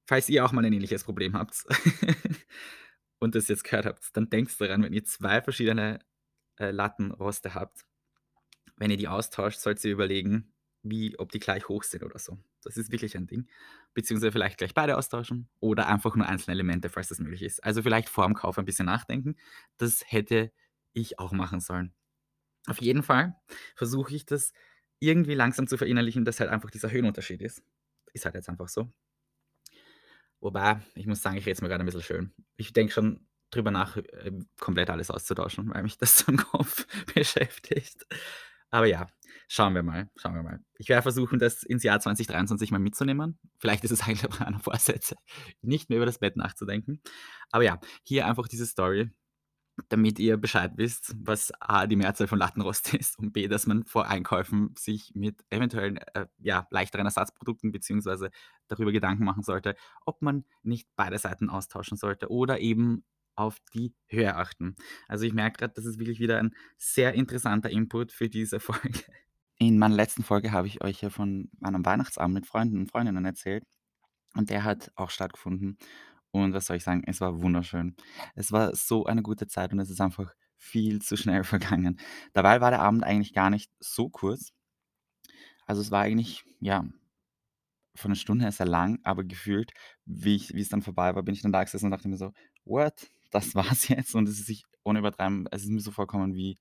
falls 0.05 0.29
ihr 0.29 0.45
auch 0.45 0.51
mal 0.51 0.65
ein 0.65 0.73
ähnliches 0.73 1.03
Problem 1.03 1.33
habt 1.33 1.63
und 3.19 3.35
das 3.35 3.47
jetzt 3.47 3.63
gehört 3.63 3.85
habt, 3.85 4.15
dann 4.15 4.29
denkt 4.29 4.59
daran, 4.59 4.83
wenn 4.83 4.93
ihr 4.93 5.05
2 5.05 5.41
verschiedene, 5.41 5.99
äh, 6.59 6.71
Lattenroste 6.71 7.53
habt 7.55 7.85
wenn 8.77 8.91
ihr 8.91 8.97
die 8.97 9.07
austauscht, 9.07 9.59
solltet 9.59 9.85
ihr 9.85 9.91
überlegen, 9.93 10.53
wie 10.83 11.17
ob 11.19 11.31
die 11.31 11.39
gleich 11.39 11.67
hoch 11.69 11.83
sind 11.83 12.03
oder 12.03 12.19
so. 12.19 12.37
Das 12.63 12.77
ist 12.77 12.91
wirklich 12.91 13.15
ein 13.15 13.27
Ding. 13.27 13.47
Beziehungsweise 13.93 14.31
vielleicht 14.31 14.57
gleich 14.57 14.73
beide 14.73 14.97
austauschen 14.97 15.49
oder 15.59 15.87
einfach 15.87 16.15
nur 16.15 16.27
einzelne 16.27 16.53
Elemente, 16.55 16.89
falls 16.89 17.09
das 17.09 17.19
möglich 17.19 17.43
ist. 17.43 17.63
Also, 17.63 17.83
vielleicht 17.83 18.09
vorm 18.09 18.33
Kauf 18.33 18.57
ein 18.57 18.65
bisschen 18.65 18.85
nachdenken. 18.87 19.35
Das 19.77 20.03
hätte 20.07 20.51
ich 20.93 21.19
auch 21.19 21.31
machen 21.31 21.59
sollen. 21.59 21.93
Auf 22.67 22.81
jeden 22.81 23.03
Fall 23.03 23.35
versuche 23.75 24.15
ich 24.15 24.25
das 24.25 24.53
irgendwie 25.03 25.35
langsam 25.35 25.67
zu 25.67 25.77
verinnerlichen, 25.77 26.25
dass 26.25 26.39
halt 26.39 26.49
einfach 26.49 26.71
dieser 26.71 26.91
Höhenunterschied 26.91 27.41
ist. 27.41 27.63
Ist 28.13 28.25
halt 28.25 28.35
jetzt 28.35 28.49
einfach 28.49 28.69
so. 28.69 28.91
Wobei, 30.39 30.81
ich 30.95 31.07
muss 31.07 31.21
sagen, 31.21 31.37
ich 31.37 31.45
rede 31.45 31.53
es 31.53 31.61
mir 31.61 31.69
grade 31.69 31.83
'n 31.83 31.85
bisschen 31.85 32.01
schön. 32.01 32.33
Ich 32.57 32.73
denke 32.73 32.91
schon 32.93 33.25
drüber 33.49 33.71
nach, 33.71 33.97
äh, 33.97 34.31
komplett 34.59 34.89
alles 34.89 35.09
auszutauschen, 35.11 35.69
weil 35.73 35.83
mich 35.83 35.97
das 35.97 36.17
so 36.19 36.31
im 36.31 36.37
Kopf 36.37 36.85
beschäftigt. 37.13 38.05
Aber 38.69 38.87
ja, 38.87 39.07
schauen 39.47 39.75
wir 39.75 39.83
mal, 39.83 40.09
schauen 40.15 40.33
wir 40.35 40.43
mal. 40.43 40.59
Ich 40.79 40.89
werde 40.89 41.03
versuchen, 41.03 41.37
das 41.39 41.63
ins 41.63 41.83
Jahr 41.83 41.99
2023 41.99 42.71
mal 42.71 42.79
mitzunehmen. 42.79 43.37
Vielleicht 43.59 43.83
ist 43.83 43.91
es 43.91 44.01
einer 44.07 44.27
meiner 44.39 44.59
Vorsätze, 44.59 45.15
nicht 45.61 45.89
mehr 45.89 45.97
über 45.97 46.05
das 46.07 46.19
Bett 46.19 46.35
nachzudenken. 46.37 47.01
Aber 47.51 47.63
ja, 47.63 47.79
hier 48.03 48.27
einfach 48.27 48.47
diese 48.47 48.65
Story, 48.65 49.11
damit 49.89 50.19
ihr 50.19 50.37
Bescheid 50.37 50.73
wisst, 50.75 51.15
was 51.19 51.51
A, 51.59 51.87
die 51.87 51.95
Mehrzahl 51.95 52.27
von 52.27 52.39
Lattenrost 52.39 52.93
ist 52.93 53.17
und 53.17 53.33
B, 53.33 53.47
dass 53.47 53.65
man 53.65 53.85
vor 53.85 54.07
Einkäufen 54.07 54.73
sich 54.77 55.11
mit 55.15 55.43
eventuellen, 55.49 55.97
äh, 56.13 56.27
ja, 56.39 56.67
leichteren 56.69 57.05
Ersatzprodukten 57.05 57.71
beziehungsweise 57.71 58.29
darüber 58.67 58.91
Gedanken 58.91 59.23
machen 59.23 59.43
sollte, 59.43 59.75
ob 60.05 60.21
man 60.21 60.45
nicht 60.61 60.87
beide 60.95 61.17
Seiten 61.17 61.49
austauschen 61.49 61.97
sollte 61.97 62.29
oder 62.29 62.59
eben 62.59 63.03
auf 63.35 63.57
die 63.73 63.95
Höhe 64.07 64.35
achten. 64.35 64.75
Also, 65.07 65.25
ich 65.25 65.33
merke 65.33 65.57
grad, 65.57 65.77
das 65.77 65.85
ist 65.85 65.97
wirklich 65.97 66.19
wieder 66.19 66.37
ein 66.37 66.53
sehr 66.77 67.13
interessanter 67.13 67.69
Input 67.69 68.11
für 68.11 68.29
diese 68.29 68.59
Folge. 68.59 68.99
In 69.57 69.79
meiner 69.79 69.95
letzten 69.95 70.23
Folge 70.23 70.51
habe 70.51 70.67
ich 70.67 70.83
euch 70.83 71.01
ja 71.01 71.09
von 71.09 71.49
meinem 71.59 71.85
Weihnachtsabend 71.85 72.35
mit 72.35 72.45
Freunden 72.45 72.77
und 72.79 72.91
Freundinnen 72.91 73.25
erzählt 73.25 73.63
und 74.35 74.49
der 74.49 74.63
hat 74.63 74.91
auch 74.95 75.09
stattgefunden. 75.09 75.77
Und 76.33 76.53
was 76.53 76.65
soll 76.67 76.77
ich 76.77 76.83
sagen, 76.83 77.03
es 77.07 77.21
war 77.21 77.41
wunderschön. 77.41 77.95
Es 78.35 78.51
war 78.51 78.75
so 78.75 79.05
eine 79.05 79.23
gute 79.23 79.47
Zeit 79.47 79.71
und 79.73 79.79
es 79.79 79.91
ist 79.91 80.01
einfach 80.01 80.33
viel 80.57 81.01
zu 81.01 81.17
schnell 81.17 81.43
vergangen. 81.45 81.99
Dabei 82.33 82.61
war 82.61 82.71
der 82.71 82.81
Abend 82.81 83.03
eigentlich 83.05 83.33
gar 83.33 83.51
nicht 83.51 83.71
so 83.79 84.09
kurz. 84.09 84.53
Also, 85.67 85.81
es 85.81 85.91
war 85.91 86.01
eigentlich, 86.01 86.43
ja 86.59 86.85
von 87.95 88.11
der 88.11 88.15
Stunde 88.15 88.43
her 88.45 88.51
sehr 88.51 88.65
lang, 88.65 88.99
aber 89.03 89.23
gefühlt, 89.23 89.71
wie 90.05 90.35
ich 90.35 90.53
wie 90.53 90.61
es 90.61 90.69
dann 90.69 90.81
vorbei 90.81 91.13
war, 91.15 91.23
bin 91.23 91.35
ich 91.35 91.41
dann 91.41 91.51
da 91.51 91.63
gesessen 91.63 91.85
und 91.85 91.91
dachte 91.91 92.07
mir 92.07 92.17
so: 92.17 92.31
„What? 92.65 93.07
Das 93.31 93.55
war's 93.55 93.87
jetzt?“ 93.87 94.15
Und 94.15 94.27
es 94.29 94.39
ist 94.39 94.47
sich 94.47 94.63
ohne 94.83 94.99
übertreiben 94.99 95.47
es 95.51 95.63
ist 95.63 95.69
mir 95.69 95.79
so 95.81 95.91
vorgekommen 95.91 96.33
wie 96.35 96.57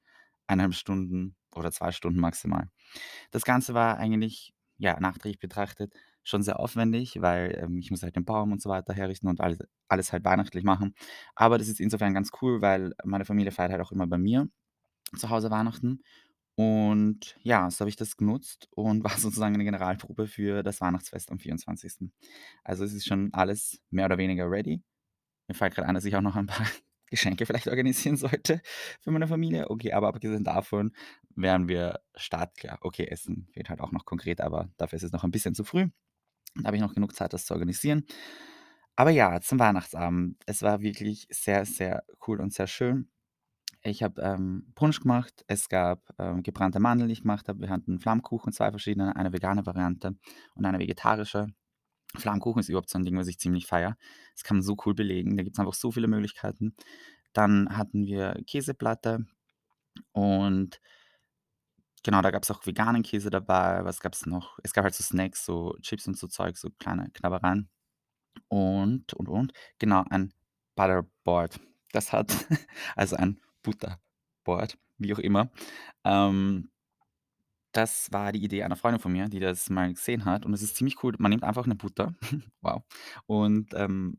1,5 0.47 0.77
Stunden 0.77 1.37
oder 1.55 1.73
2 1.73 1.93
Stunden 1.93 2.21
maximal. 2.21 2.69
Das 3.33 3.45
Ganze 3.45 3.75
war 3.75 3.99
eigentlich, 3.99 4.55
ja, 4.79 4.99
nachträglich 5.01 5.39
betrachtet 5.41 5.95
schon 6.25 6.43
sehr 6.43 6.61
aufwendig, 6.61 7.21
weil, 7.21 7.59
ähm, 7.63 7.79
ich 7.79 7.91
musste 7.91 8.07
halt 8.07 8.17
den 8.17 8.25
Baum 8.25 8.53
und 8.53 8.63
so 8.63 8.71
weiter 8.71 8.95
herrichten 8.95 9.29
und 9.29 9.41
alles 9.41 9.59
alles 9.89 10.13
halt 10.13 10.25
weihnachtlich 10.25 10.65
machen. 10.65 10.95
Aber 11.35 11.59
das 11.59 11.69
ist 11.69 11.81
insofern 11.81 12.15
ganz 12.15 12.31
cool, 12.43 12.63
weil 12.63 12.95
meine 13.05 13.25
Familie 13.27 13.53
feiert 13.53 13.73
halt 13.73 13.83
auch 13.83 13.93
immer 13.93 14.07
bei 14.07 14.19
mir 14.19 14.49
zu 15.17 15.31
Hause 15.31 15.51
Weihnachten. 15.51 16.03
Und 16.57 17.37
ja, 17.43 17.71
so 17.71 17.81
habe 17.81 17.91
ich 17.91 17.97
das 17.97 18.17
genutzt 18.17 18.69
und 18.73 19.05
war 19.05 19.19
sozusagen 19.19 19.57
'ne 19.57 19.65
Generalprobe 19.65 20.27
für 20.29 20.63
das 20.63 20.81
Weihnachtsfest 20.81 21.31
am 21.33 21.39
24. 21.41 22.13
Also, 22.65 22.85
es 22.85 22.93
ist 22.95 23.07
schon 23.07 23.33
alles 23.35 23.81
mehr 23.91 24.07
oder 24.07 24.19
weniger 24.19 24.51
ready. 24.51 24.83
Mir 25.49 25.55
fällt 25.55 25.75
grad 25.75 25.87
ein, 25.87 25.95
dass 25.95 26.05
ich 26.05 26.17
auch 26.17 26.21
noch 26.23 26.37
ein 26.37 26.47
paar 26.47 26.67
Geschenke 27.11 27.47
vielleicht 27.47 27.69
organisieren 27.69 28.17
sollte 28.17 28.63
für 29.01 29.11
meine 29.11 29.29
Familie. 29.29 29.71
Okay, 29.71 29.93
aber 29.93 30.09
abgesehen 30.09 30.45
davon 30.45 30.93
wären 31.37 31.69
wir 31.69 32.01
startklar. 32.17 32.79
Okay, 32.83 33.07
Essen 33.07 33.49
fehlt 33.53 33.69
halt 33.71 33.81
auch 33.81 33.93
noch 33.93 34.05
konkret, 34.07 34.41
aber 34.41 34.71
dafür 34.79 34.97
ist 34.99 35.05
es 35.05 35.13
noch 35.13 35.25
ein 35.25 35.31
bisschen 35.33 35.55
zu 35.55 35.65
früh. 35.65 35.89
Da 36.57 36.65
habe 36.67 36.77
ich 36.77 36.83
noch 36.83 36.95
genug 36.95 37.15
Zeit, 37.15 37.33
das 37.33 37.47
zu 37.47 37.55
organisieren. 37.55 38.05
Aber 38.97 39.11
ja, 39.11 39.41
zum 39.41 39.59
Weihnachtsabend. 39.59 40.37
Es 40.47 40.63
war 40.63 40.83
wirklich 40.83 41.27
sehr, 41.31 41.65
sehr 41.67 42.05
cool 42.27 42.41
und 42.41 42.53
sehr 42.53 42.67
schön. 42.67 43.11
Ich 43.83 44.03
habe, 44.03 44.23
ähm, 44.23 44.73
Punsch 44.77 45.01
gemacht. 45.01 45.45
Es 45.49 45.69
gab, 45.69 46.01
ähm, 46.19 46.43
gebrannte 46.43 46.81
Mandeln, 46.81 47.09
die 47.09 47.15
ich 47.15 47.23
gemacht 47.23 47.49
habe. 47.49 47.61
Wir 47.63 47.71
hatten 47.71 48.01
Flammkuchen, 48.01 48.53
2 48.53 48.71
verschiedene, 48.71 49.17
eine 49.17 49.33
vegane 49.33 49.67
Variante 49.67 50.17
und 50.57 50.67
eine 50.67 50.79
vegetarische. 50.81 51.49
Flammkuchen 52.17 52.61
ist 52.61 52.69
überhaupt 52.71 52.91
so 52.91 52.99
'n 52.99 53.05
Ding, 53.05 53.17
was 53.19 53.29
ich 53.29 53.39
ziemlich 53.41 53.67
feiere. 53.67 53.97
Das 54.35 54.45
kann 54.45 54.59
man 54.59 54.63
so 54.65 54.77
cool 54.87 54.95
belegen. 54.95 55.37
Da 55.37 55.45
gibt's 55.45 55.59
einfach 55.61 55.75
so 55.75 55.93
viele 55.93 56.09
Möglichkeiten. 56.09 56.77
Dann 57.35 57.77
hatten 57.79 58.07
wir 58.07 58.35
Käseplatte 58.47 59.27
und 60.13 60.81
genau, 62.03 62.23
da 62.23 62.31
gab's 62.31 62.51
auch 62.51 62.67
veganen 62.67 63.03
Käse 63.03 63.31
dabei. 63.31 63.85
Was 63.85 64.01
gab's 64.01 64.27
noch? 64.27 64.59
Es 64.63 64.73
gab 64.73 64.85
halt 64.85 64.95
so 64.95 65.03
Snacks, 65.05 65.45
so 65.45 65.77
Chips 65.83 66.07
und 66.09 66.17
so 66.19 66.27
Zeug, 66.29 66.57
so 66.57 66.71
kleine 66.79 67.11
Knabbereien. 67.13 67.69
Und, 68.49 69.15
und, 69.15 69.29
und, 69.29 69.53
genau, 69.79 70.05
ein 70.11 70.33
Butterboard. 70.77 71.61
Das 71.93 72.13
hat 72.13 72.29
also 72.97 73.17
ein 73.17 73.41
Butterboard, 73.63 74.79
wie 74.99 75.15
auch 75.15 75.21
immer. 75.21 75.51
Ähm 76.05 76.71
das 77.75 78.13
war 78.13 78.33
die 78.33 78.45
Idee 78.45 78.63
einer 78.65 78.77
Freundin 78.77 79.01
von 79.01 79.13
mir, 79.13 79.29
die 79.29 79.41
das 79.41 79.71
mal 79.71 79.93
gesehen 79.93 80.25
hat 80.27 80.45
und 80.45 80.53
es 80.53 80.63
ist 80.63 80.77
ziemlich 80.77 81.03
cool. 81.03 81.15
Man 81.19 81.31
nimmt 81.31 81.45
einfach 81.45 81.67
'ne 81.67 81.75
Butter, 81.75 82.15
wow, 82.61 82.83
und, 83.27 83.73
ähm, 83.75 84.19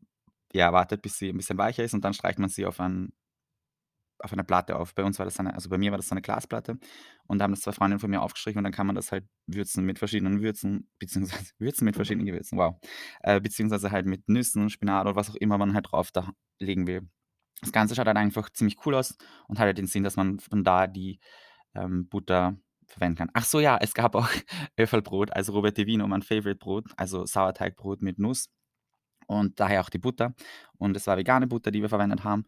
ja, 0.53 0.73
wartet, 0.73 1.01
bis 1.01 1.17
sie 1.17 1.29
'n 1.29 1.37
bisschen 1.37 1.57
weicher 1.57 1.83
ist 1.83 1.93
und 1.93 2.03
dann 2.03 2.13
streicht 2.13 2.39
man 2.39 2.49
sie 2.49 2.65
auf 2.65 2.79
ein 2.79 3.13
auf 4.19 4.33
eine 4.33 4.43
Platte 4.43 4.75
auf. 4.77 4.95
Bei 4.95 5.03
uns 5.03 5.19
war 5.19 5.25
das 5.25 5.35
so 5.35 5.43
'ne 5.43 5.53
also, 5.53 5.69
bei 5.69 5.77
mir 5.77 5.91
war 5.91 5.97
das 5.97 6.07
so 6.09 6.15
'ne 6.15 6.21
Glasplatte 6.21 6.77
und 7.27 7.39
da 7.39 7.43
haben 7.43 7.51
das 7.53 7.61
2 7.61 7.71
Freundinnen 7.73 7.99
von 7.99 8.09
mir 8.09 8.21
aufgestrichen 8.21 8.59
und 8.59 8.63
dann 8.65 8.73
kann 8.73 8.87
man 8.87 8.95
das 8.95 9.11
halt 9.11 9.25
würzen 9.47 9.85
mit 9.85 9.99
verschiedenen 9.99 10.41
Würzen, 10.41 10.89
beziehungsweise 10.99 11.51
würzen 11.59 11.85
mit 11.85 11.95
verschiedenen 11.95 12.25
Gewürzen, 12.27 12.57
wow. 12.57 12.75
Äh, 13.21 13.41
beziehungsweise 13.41 13.91
halt 13.91 14.05
mit 14.05 14.27
Nüssen, 14.29 14.69
Spinat 14.69 15.05
oder 15.07 15.15
was 15.15 15.29
auch 15.29 15.35
immer 15.35 15.57
man 15.57 15.73
halt 15.73 15.87
drauf 15.91 16.11
da 16.11 16.31
legen 16.59 16.87
will. 16.87 17.09
Das 17.61 17.71
Ganze 17.71 17.95
schaut 17.95 18.07
halt 18.07 18.17
einfach 18.17 18.49
ziemlich 18.51 18.77
cool 18.85 18.95
aus 18.95 19.17
und 19.47 19.59
hat 19.59 19.65
halt 19.67 19.77
den 19.77 19.87
Sinn, 19.87 20.03
dass 20.03 20.17
man 20.17 20.39
von 20.39 20.63
da 20.63 20.87
die, 20.87 21.19
ähm, 21.75 22.07
Butter 22.09 22.57
verwenden 22.87 23.17
kann. 23.17 23.31
Ach 23.33 23.45
so, 23.45 23.59
ja, 23.59 23.77
es 23.81 23.93
gab 23.93 24.15
auch 24.15 24.29
Öffelbrot, 24.77 25.31
also 25.33 25.53
Robert 25.53 25.77
di 25.77 25.87
Vino, 25.87 26.07
mein 26.07 26.21
Favorite-Brot, 26.23 26.91
also 26.97 27.25
Sauerteigbrot 27.25 28.01
mit 28.01 28.19
Nuss 28.19 28.49
und 29.27 29.59
daher 29.59 29.81
auch 29.81 29.89
die 29.89 29.99
Butter. 29.99 30.33
Und 30.77 30.95
es 30.97 31.07
war 31.07 31.17
vegane 31.17 31.47
Butter, 31.47 31.71
die 31.71 31.81
wir 31.81 31.89
verwendet 31.89 32.23
haben, 32.23 32.45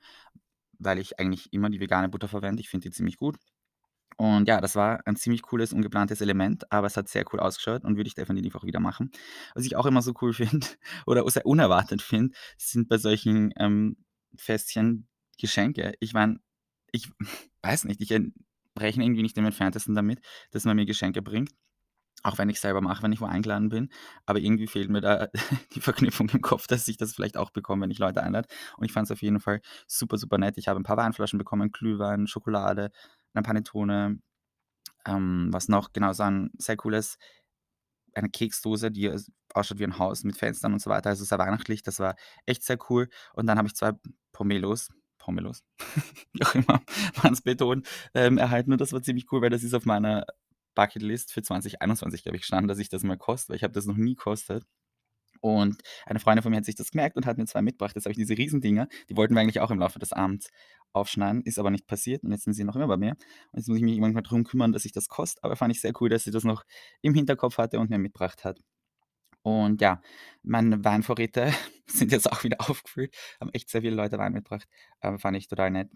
weil 0.79 0.99
ich 0.99 1.19
eigentlich 1.19 1.51
immer 1.53 1.69
die 1.69 1.79
vegane 1.79 2.09
Butter 2.09 2.27
verwende. 2.27 2.61
Ich 2.61 2.69
finde 2.69 2.89
die 2.89 2.95
ziemlich 2.95 3.17
gut. 3.17 3.37
Und 4.17 4.47
ja, 4.47 4.61
das 4.61 4.75
war 4.75 5.05
ein 5.05 5.17
ziemlich 5.17 5.41
cooles, 5.41 5.73
ungeplantes 5.73 6.21
Element, 6.21 6.71
aber 6.71 6.87
es 6.87 6.95
hat 6.95 7.09
sehr 7.09 7.25
cool 7.33 7.39
ausgeschaut 7.41 7.83
und 7.83 7.97
würde 7.97 8.07
ich 8.07 8.15
definitiv 8.15 8.55
auch 8.55 8.63
wieder 8.63 8.79
machen. 8.79 9.11
Was 9.55 9.65
ich 9.65 9.75
auch 9.75 9.85
immer 9.85 10.01
so 10.01 10.13
cool 10.21 10.33
finde 10.33 10.67
oder 11.05 11.27
sehr 11.29 11.45
unerwartet 11.45 12.01
finde, 12.01 12.33
sind 12.57 12.87
bei 12.87 12.97
solchen, 12.97 13.53
ähm, 13.57 13.97
Festchen 14.37 15.07
Geschenke. 15.37 15.93
Ich 15.99 16.13
meine, 16.13 16.39
ich 16.91 17.09
weiß 17.61 17.85
nicht, 17.85 18.01
ich, 18.01 18.11
äh, 18.11 18.21
rechne 18.77 19.05
irgendwie 19.05 19.23
nicht 19.23 19.37
im 19.37 19.45
Entferntesten 19.45 19.95
damit, 19.95 20.19
dass 20.51 20.65
man 20.65 20.75
mir 20.75 20.85
Geschenke 20.85 21.21
bringt, 21.21 21.51
auch 22.25 22.37
wenn 22.39 22.49
ich's 22.49 22.61
selber 22.61 22.81
mache, 22.81 23.03
wenn 23.03 23.13
ich 23.13 23.21
wo 23.21 23.25
eingeladen 23.25 23.69
bin. 23.69 23.89
Aber 24.25 24.39
irgendwie 24.39 24.67
fehlt 24.67 24.89
mir 24.89 25.01
da 25.01 25.27
die 25.75 25.81
Verknüpfung 25.81 26.29
im 26.29 26.41
Kopf, 26.41 26.67
dass 26.67 26.87
ich 26.87 26.97
das 26.97 27.13
vielleicht 27.13 27.37
auch 27.37 27.51
bekomme, 27.51 27.83
wenn 27.83 27.91
ich 27.91 27.99
Leute 27.99 28.23
einlade. 28.23 28.47
Und 28.77 28.85
ich 28.85 28.93
fand's 28.93 29.11
auf 29.11 29.21
jeden 29.21 29.39
Fall 29.39 29.61
super, 29.87 30.17
super 30.17 30.37
nett. 30.39 30.57
Ich 30.57 30.67
habe 30.67 30.79
'n 30.79 30.83
paar 30.83 30.97
Weinflaschen 30.97 31.39
bekommen, 31.39 31.71
Glühwein, 31.71 32.27
Schokolade, 32.27 32.91
'ne 33.35 33.43
Panettone, 33.43 34.19
ähm, 35.07 35.49
was 35.51 35.69
noch? 35.69 35.93
Genau, 35.93 36.13
so 36.13 36.23
ein 36.23 36.51
sehr 36.59 36.77
cooles 36.77 37.17
eine 38.13 38.29
Keksdose, 38.29 38.91
die 38.91 39.07
es 39.07 39.31
ausschaut 39.53 39.79
wie 39.79 39.83
'n 39.85 39.99
Haus 39.99 40.23
mit 40.23 40.37
Fenstern 40.37 40.73
und 40.73 40.79
so 40.81 40.89
weiter, 40.89 41.09
also 41.09 41.25
sehr 41.25 41.37
weihnachtlich. 41.39 41.83
Das 41.83 41.99
war 41.99 42.15
echt 42.45 42.63
sehr 42.63 42.77
cool. 42.89 43.09
Und 43.33 43.47
dann 43.47 43.57
habe 43.57 43.67
ich 43.67 43.75
2 43.75 43.93
Pomelos 44.31 44.89
Pomelos, 45.19 45.63
wie 46.33 46.43
auch 46.45 46.53
immer 46.55 46.81
man's 47.23 47.41
betont, 47.41 47.87
ähm, 48.13 48.37
erhalten 48.37 48.71
und 48.71 48.79
das 48.81 48.93
war 48.93 49.01
ziemlich 49.01 49.25
cool, 49.31 49.41
weil 49.41 49.49
das 49.49 49.63
ist 49.63 49.73
auf 49.73 49.85
meiner 49.85 50.25
Bucketlist 50.75 51.33
für 51.33 51.41
2021, 51.41 52.23
glaube 52.23 52.37
ich, 52.37 52.43
gestanden, 52.43 52.67
dass 52.67 52.79
ich 52.79 52.89
das 52.89 53.03
mal 53.03 53.17
koste, 53.17 53.49
weil 53.49 53.57
ich 53.57 53.63
habe 53.63 53.73
das 53.73 53.85
noch 53.85 53.97
nie 53.97 54.15
gekostet. 54.15 54.65
Und 55.41 55.81
eine 56.05 56.19
Freundin 56.19 56.43
von 56.43 56.51
mir 56.51 56.57
hat 56.57 56.65
sich 56.65 56.75
das 56.75 56.91
gemerkt 56.91 57.17
und 57.17 57.25
hat 57.25 57.37
mir 57.37 57.45
2 57.45 57.61
mitgebracht. 57.61 57.95
Jetzt 57.95 58.05
habe 58.05 58.11
ich 58.11 58.17
diese 58.17 58.37
Riesendinger, 58.37 58.87
die 59.09 59.15
wollten 59.17 59.35
wir 59.35 59.41
eigentlich 59.41 59.59
auch 59.59 59.71
im 59.71 59.79
Laufe 59.79 59.99
des 59.99 60.13
Abends 60.13 60.49
aufschneiden, 60.93 61.41
ist 61.43 61.59
aber 61.59 61.71
nicht 61.71 61.87
passiert 61.87 62.23
und 62.23 62.31
jetzt 62.31 62.45
sind 62.45 62.53
sie 62.53 62.63
noch 62.63 62.75
immer 62.75 62.87
bei 62.87 62.97
mir. 62.97 63.11
Und 63.11 63.59
jetzt 63.59 63.67
muss 63.67 63.77
ich 63.77 63.83
mich 63.83 63.93
irgendwann 63.93 64.13
mal 64.13 64.21
drum 64.21 64.43
kümmern, 64.45 64.71
dass 64.71 64.85
ich 64.85 64.93
das 64.93 65.07
koste, 65.09 65.43
aber 65.43 65.55
fand 65.55 65.73
ich 65.73 65.81
sehr 65.81 65.93
cool, 66.01 66.09
dass 66.09 66.23
sie 66.23 66.31
das 66.31 66.43
noch 66.45 66.63
im 67.01 67.13
Hinterkopf 67.13 67.57
hatte 67.57 67.79
und 67.79 67.89
mir 67.89 67.99
mitgebracht 67.99 68.43
hat. 68.45 68.59
Und 69.43 69.81
ja, 69.81 70.01
meine 70.43 70.83
Weinvorräte 70.83 71.53
sind 71.87 72.11
jetzt 72.11 72.31
auch 72.31 72.43
wieder 72.43 72.57
aufgefüllt, 72.61 73.15
haben 73.39 73.51
echt 73.53 73.69
sehr 73.69 73.81
viele 73.81 73.95
Leute 73.95 74.17
Wein 74.17 74.33
mitgebracht, 74.33 74.67
ähm, 75.01 75.19
fand 75.19 75.37
ich 75.37 75.47
total 75.47 75.71
nett. 75.71 75.89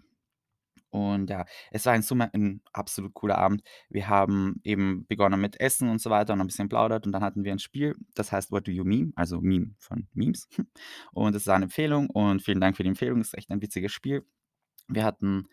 Und 0.90 1.30
ja, 1.30 1.44
es 1.70 1.86
war 1.86 1.94
in 1.94 2.02
Summe 2.02 2.30
'n 2.34 2.62
absolut 2.72 3.14
cooler 3.14 3.38
Abend. 3.38 3.62
Wir 3.88 4.08
haben 4.08 4.60
eben 4.64 5.06
begonnen 5.06 5.40
mit 5.40 5.60
Essen 5.60 5.88
und 5.88 6.00
so 6.00 6.10
weiter 6.10 6.32
und 6.34 6.40
ein 6.40 6.46
bisschen 6.48 6.68
plaudert 6.68 7.06
und 7.06 7.12
dann 7.12 7.22
hatten 7.22 7.44
wir 7.44 7.52
ein 7.52 7.58
Spiel, 7.60 7.94
das 8.14 8.32
heißt 8.32 8.50
„What 8.52 8.66
do 8.66 8.72
you 8.72 8.84
meme?“, 8.84 9.12
also 9.16 9.40
Meme 9.40 9.74
von 9.78 10.08
Memes. 10.14 10.48
Und 11.12 11.34
das 11.34 11.46
war 11.46 11.58
'ne 11.58 11.64
Empfehlung 11.66 12.10
und 12.10 12.42
vielen 12.42 12.60
Dank 12.60 12.76
für 12.76 12.82
die 12.82 12.88
Empfehlung. 12.90 13.20
Ist 13.20 13.34
echt 13.36 13.50
ein 13.50 13.62
witziges 13.62 13.92
Spiel. 13.92 14.24
Wir 14.88 15.04
hatten, 15.04 15.48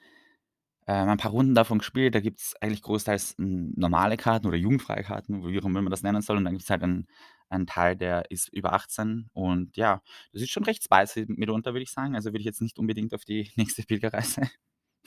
ähm, 0.88 1.10
ein 1.10 1.17
paar 1.17 1.32
Runden 1.32 1.56
davon 1.56 1.79
gespielt. 1.79 2.15
Da 2.15 2.20
gibt's 2.22 2.56
eigentlich 2.62 2.82
großteils, 2.82 3.36
normale 3.38 4.17
Karten 4.17 4.48
oder 4.48 4.58
jugendfreie 4.58 5.03
Karten, 5.03 5.44
wie 5.48 5.60
auch 5.60 5.65
immer 5.65 5.82
man 5.82 5.91
das 5.91 6.03
nennen 6.03 6.22
soll. 6.22 6.38
Und 6.38 6.46
dann 6.46 6.53
gibt's 6.53 6.70
halt 6.70 6.84
einen 6.84 7.08
einen 7.50 7.65
Teil, 7.67 7.96
der 7.96 8.29
ist 8.32 8.50
über 8.53 8.74
18 8.74 9.29
und 9.34 9.77
ja, 9.77 10.01
das 10.34 10.41
ist 10.41 10.51
schon 10.51 10.65
recht 10.65 10.84
spicy 10.84 11.25
mitunter, 11.29 11.74
würde 11.74 11.84
ich 11.84 11.91
sagen. 11.91 12.15
Also, 12.15 12.29
würde 12.32 12.39
ich 12.39 12.46
jetzt 12.46 12.62
nicht 12.62 12.77
unbedingt 12.79 13.13
auf 13.13 13.24
die 13.25 13.51
nächste 13.58 13.84
Pilgerreise 13.84 14.41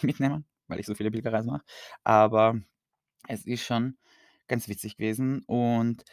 mitnehmen, 0.06 0.46
weil 0.68 0.80
ich 0.80 0.86
so 0.86 0.94
viele 0.94 1.10
Pilgerreisen 1.10 1.50
mache. 1.52 1.64
Aber 2.04 2.60
es 3.28 3.46
ist 3.46 3.64
schon 3.64 3.98
ganz 4.48 4.68
witzig 4.68 4.96
gewesen. 4.98 5.42
Und 5.46 6.04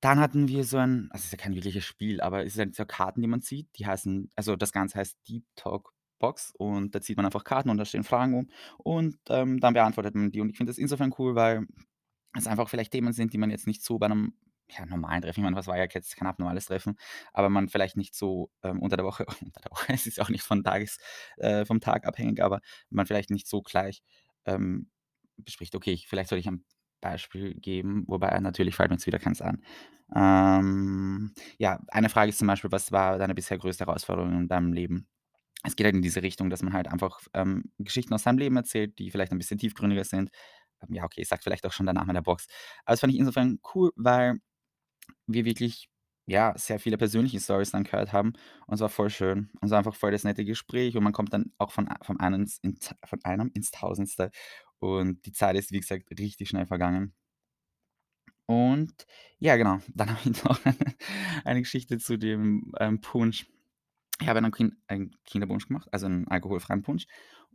dann 0.00 0.20
hatten 0.20 0.48
wir 0.48 0.64
so 0.64 0.78
ein 0.78 1.08
also, 1.10 1.22
es 1.22 1.26
ist 1.26 1.32
ja 1.32 1.38
kein 1.38 1.54
wirkliches 1.54 1.84
Spiel, 1.84 2.20
aber 2.20 2.44
es 2.44 2.54
sind 2.54 2.76
so 2.76 2.84
Karten, 2.86 3.22
die 3.22 3.28
man 3.28 3.42
zieht, 3.42 3.68
die 3.78 3.86
heißen 3.86 4.30
also, 4.36 4.56
das 4.56 4.72
Ganze 4.72 4.98
heißt 4.98 5.18
Deep 5.28 5.44
Talk 5.56 5.92
Box 6.18 6.52
und 6.58 6.94
da 6.94 7.00
zieht 7.02 7.16
man 7.16 7.26
einfach 7.26 7.44
Karten 7.44 7.70
und 7.70 7.78
da 7.78 7.84
stehen 7.84 8.04
Fragen 8.04 8.34
rum 8.34 8.48
und, 8.78 9.18
ähm, 9.30 9.60
dann 9.60 9.74
beantwortet 9.74 10.14
man 10.14 10.30
die. 10.32 10.40
Und 10.40 10.50
ich 10.50 10.56
finde 10.56 10.70
das 10.70 10.78
insofern 10.78 11.14
cool, 11.18 11.34
weil 11.34 11.66
es 12.36 12.46
einfach 12.46 12.68
vielleicht 12.68 12.92
Themen 12.92 13.12
sind, 13.12 13.32
die 13.34 13.38
man 13.38 13.50
jetzt 13.50 13.66
nicht 13.66 13.82
so 13.84 13.98
bei 13.98 14.08
'nem, 14.08 14.34
ja, 14.70 14.84
normalen 14.86 15.22
Treffen 15.22 15.40
ich 15.40 15.44
meine, 15.44 15.56
was 15.56 15.66
war 15.68 15.76
ja 15.78 15.84
jetzt 15.92 16.16
kein 16.16 16.26
abnormales 16.28 16.66
Treffen, 16.66 16.96
aber 17.32 17.48
man 17.50 17.68
vielleicht 17.68 17.96
nicht 17.96 18.14
so, 18.14 18.50
ähm, 18.62 18.80
unter 18.82 18.96
der 18.96 19.06
Woche 19.06 19.26
unter 19.42 19.60
der 19.60 19.70
Woche, 19.70 19.92
es 19.92 20.06
ist 20.06 20.20
auch 20.20 20.28
nicht 20.28 20.42
von 20.44 20.64
Tages 20.64 20.98
äh, 21.38 21.64
vom 21.64 21.80
Tag 21.80 22.06
abhängig, 22.06 22.42
aber 22.42 22.60
man 22.90 23.06
vielleicht 23.06 23.30
nicht 23.30 23.46
so 23.48 23.62
gleich, 23.62 24.02
ähm, 24.46 24.90
bespricht. 25.38 25.74
Okay, 25.76 25.92
ich 25.92 26.08
vielleicht 26.08 26.30
soll 26.30 26.38
ich 26.38 26.48
ein 26.48 26.64
Beispiel 27.00 27.54
geben, 27.54 28.04
wobei 28.08 28.38
natürlich 28.40 28.74
fällt 28.76 28.90
mir 28.90 28.96
jetzt 28.96 29.06
wieder 29.06 29.18
keins 29.18 29.42
ein. 29.42 29.62
Ähm, 30.14 31.32
ja, 31.58 31.80
eine 31.88 32.08
Frage 32.08 32.30
ist 32.30 32.38
zum 32.38 32.46
Beispiel: 32.48 32.72
„Was 32.72 32.92
war 32.92 33.18
deine 33.18 33.34
bisher 33.34 33.58
größte 33.58 33.86
Herausforderung 33.86 34.32
in 34.32 34.48
deinem 34.48 34.72
Leben?“ 34.72 35.08
Es 35.64 35.76
geht 35.76 35.86
halt 35.86 35.96
in 35.96 36.02
diese 36.02 36.22
Richtung, 36.22 36.50
dass 36.50 36.62
man 36.62 36.72
halt 36.72 36.88
einfach, 36.88 37.20
ähm, 37.34 37.64
Geschichten 37.78 38.14
aus 38.14 38.22
seinem 38.24 38.38
Leben 38.38 38.56
erzählt, 38.56 38.98
die 38.98 39.10
vielleicht 39.10 39.32
ein 39.32 39.38
bisschen 39.38 39.58
tiefgründiger 39.58 40.04
sind. 40.04 40.30
Ähm, 40.82 40.94
ja, 40.94 41.04
okay, 41.04 41.24
sagt 41.24 41.44
vielleicht 41.44 41.66
auch 41.66 41.72
schon 41.72 41.86
der 41.86 41.94
Name 41.94 42.12
der 42.12 42.22
Box. 42.22 42.46
Aber 42.84 42.92
das 42.94 43.00
fand 43.00 43.12
ich 43.12 43.18
insofern 43.18 43.58
cool, 43.74 43.92
weil 43.96 44.38
wir 45.26 45.44
wirklich, 45.44 45.88
ja, 46.26 46.54
sehr 46.56 46.80
viele 46.80 46.98
persönliche 46.98 47.40
Storys 47.40 47.70
dann 47.72 47.84
gehört 47.84 48.12
haben 48.12 48.32
und 48.66 48.74
es 48.74 48.80
war 48.80 48.88
voll 48.88 49.10
schön. 49.10 49.50
Und 49.60 49.66
es 49.66 49.70
war 49.70 49.78
einfach 49.78 49.94
voll 49.94 50.10
das 50.12 50.24
nette 50.24 50.44
Gespräch 50.44 50.96
und 50.96 51.04
man 51.04 51.12
kommt 51.12 51.32
dann 51.32 51.52
auch 51.58 51.70
von 51.72 51.88
a 51.88 51.96
vom 52.04 52.18
einen 52.20 52.48
ins 52.62 52.94
von 53.04 53.24
einem 53.24 53.50
ins 53.54 53.70
Tausendste 53.70 54.30
und 54.80 55.24
die 55.26 55.32
Zeit 55.32 55.56
ist, 55.56 55.72
wie 55.72 55.80
gesagt, 55.80 56.06
richtig 56.18 56.48
schnell 56.50 56.66
vergangen. 56.66 57.14
Und 58.46 59.06
ja, 59.38 59.56
genau, 59.56 59.78
dann 59.94 60.10
habe 60.10 60.30
ich 60.30 60.44
noch 60.44 60.60
eine 61.44 61.60
Geschichte 61.60 61.98
zu 61.98 62.16
dem, 62.18 62.72
ähm, 62.80 63.00
Punsch. 63.00 63.46
Ich 64.20 64.28
habe 64.28 64.38
einen 64.40 64.52
Kin 64.52 64.76
einen 64.88 65.12
Kinderpunsch 65.26 65.68
gemacht, 65.68 65.88
also 65.92 66.06
'n 66.06 66.28
alkoholfreien 66.28 66.82
Punsch 66.82 67.06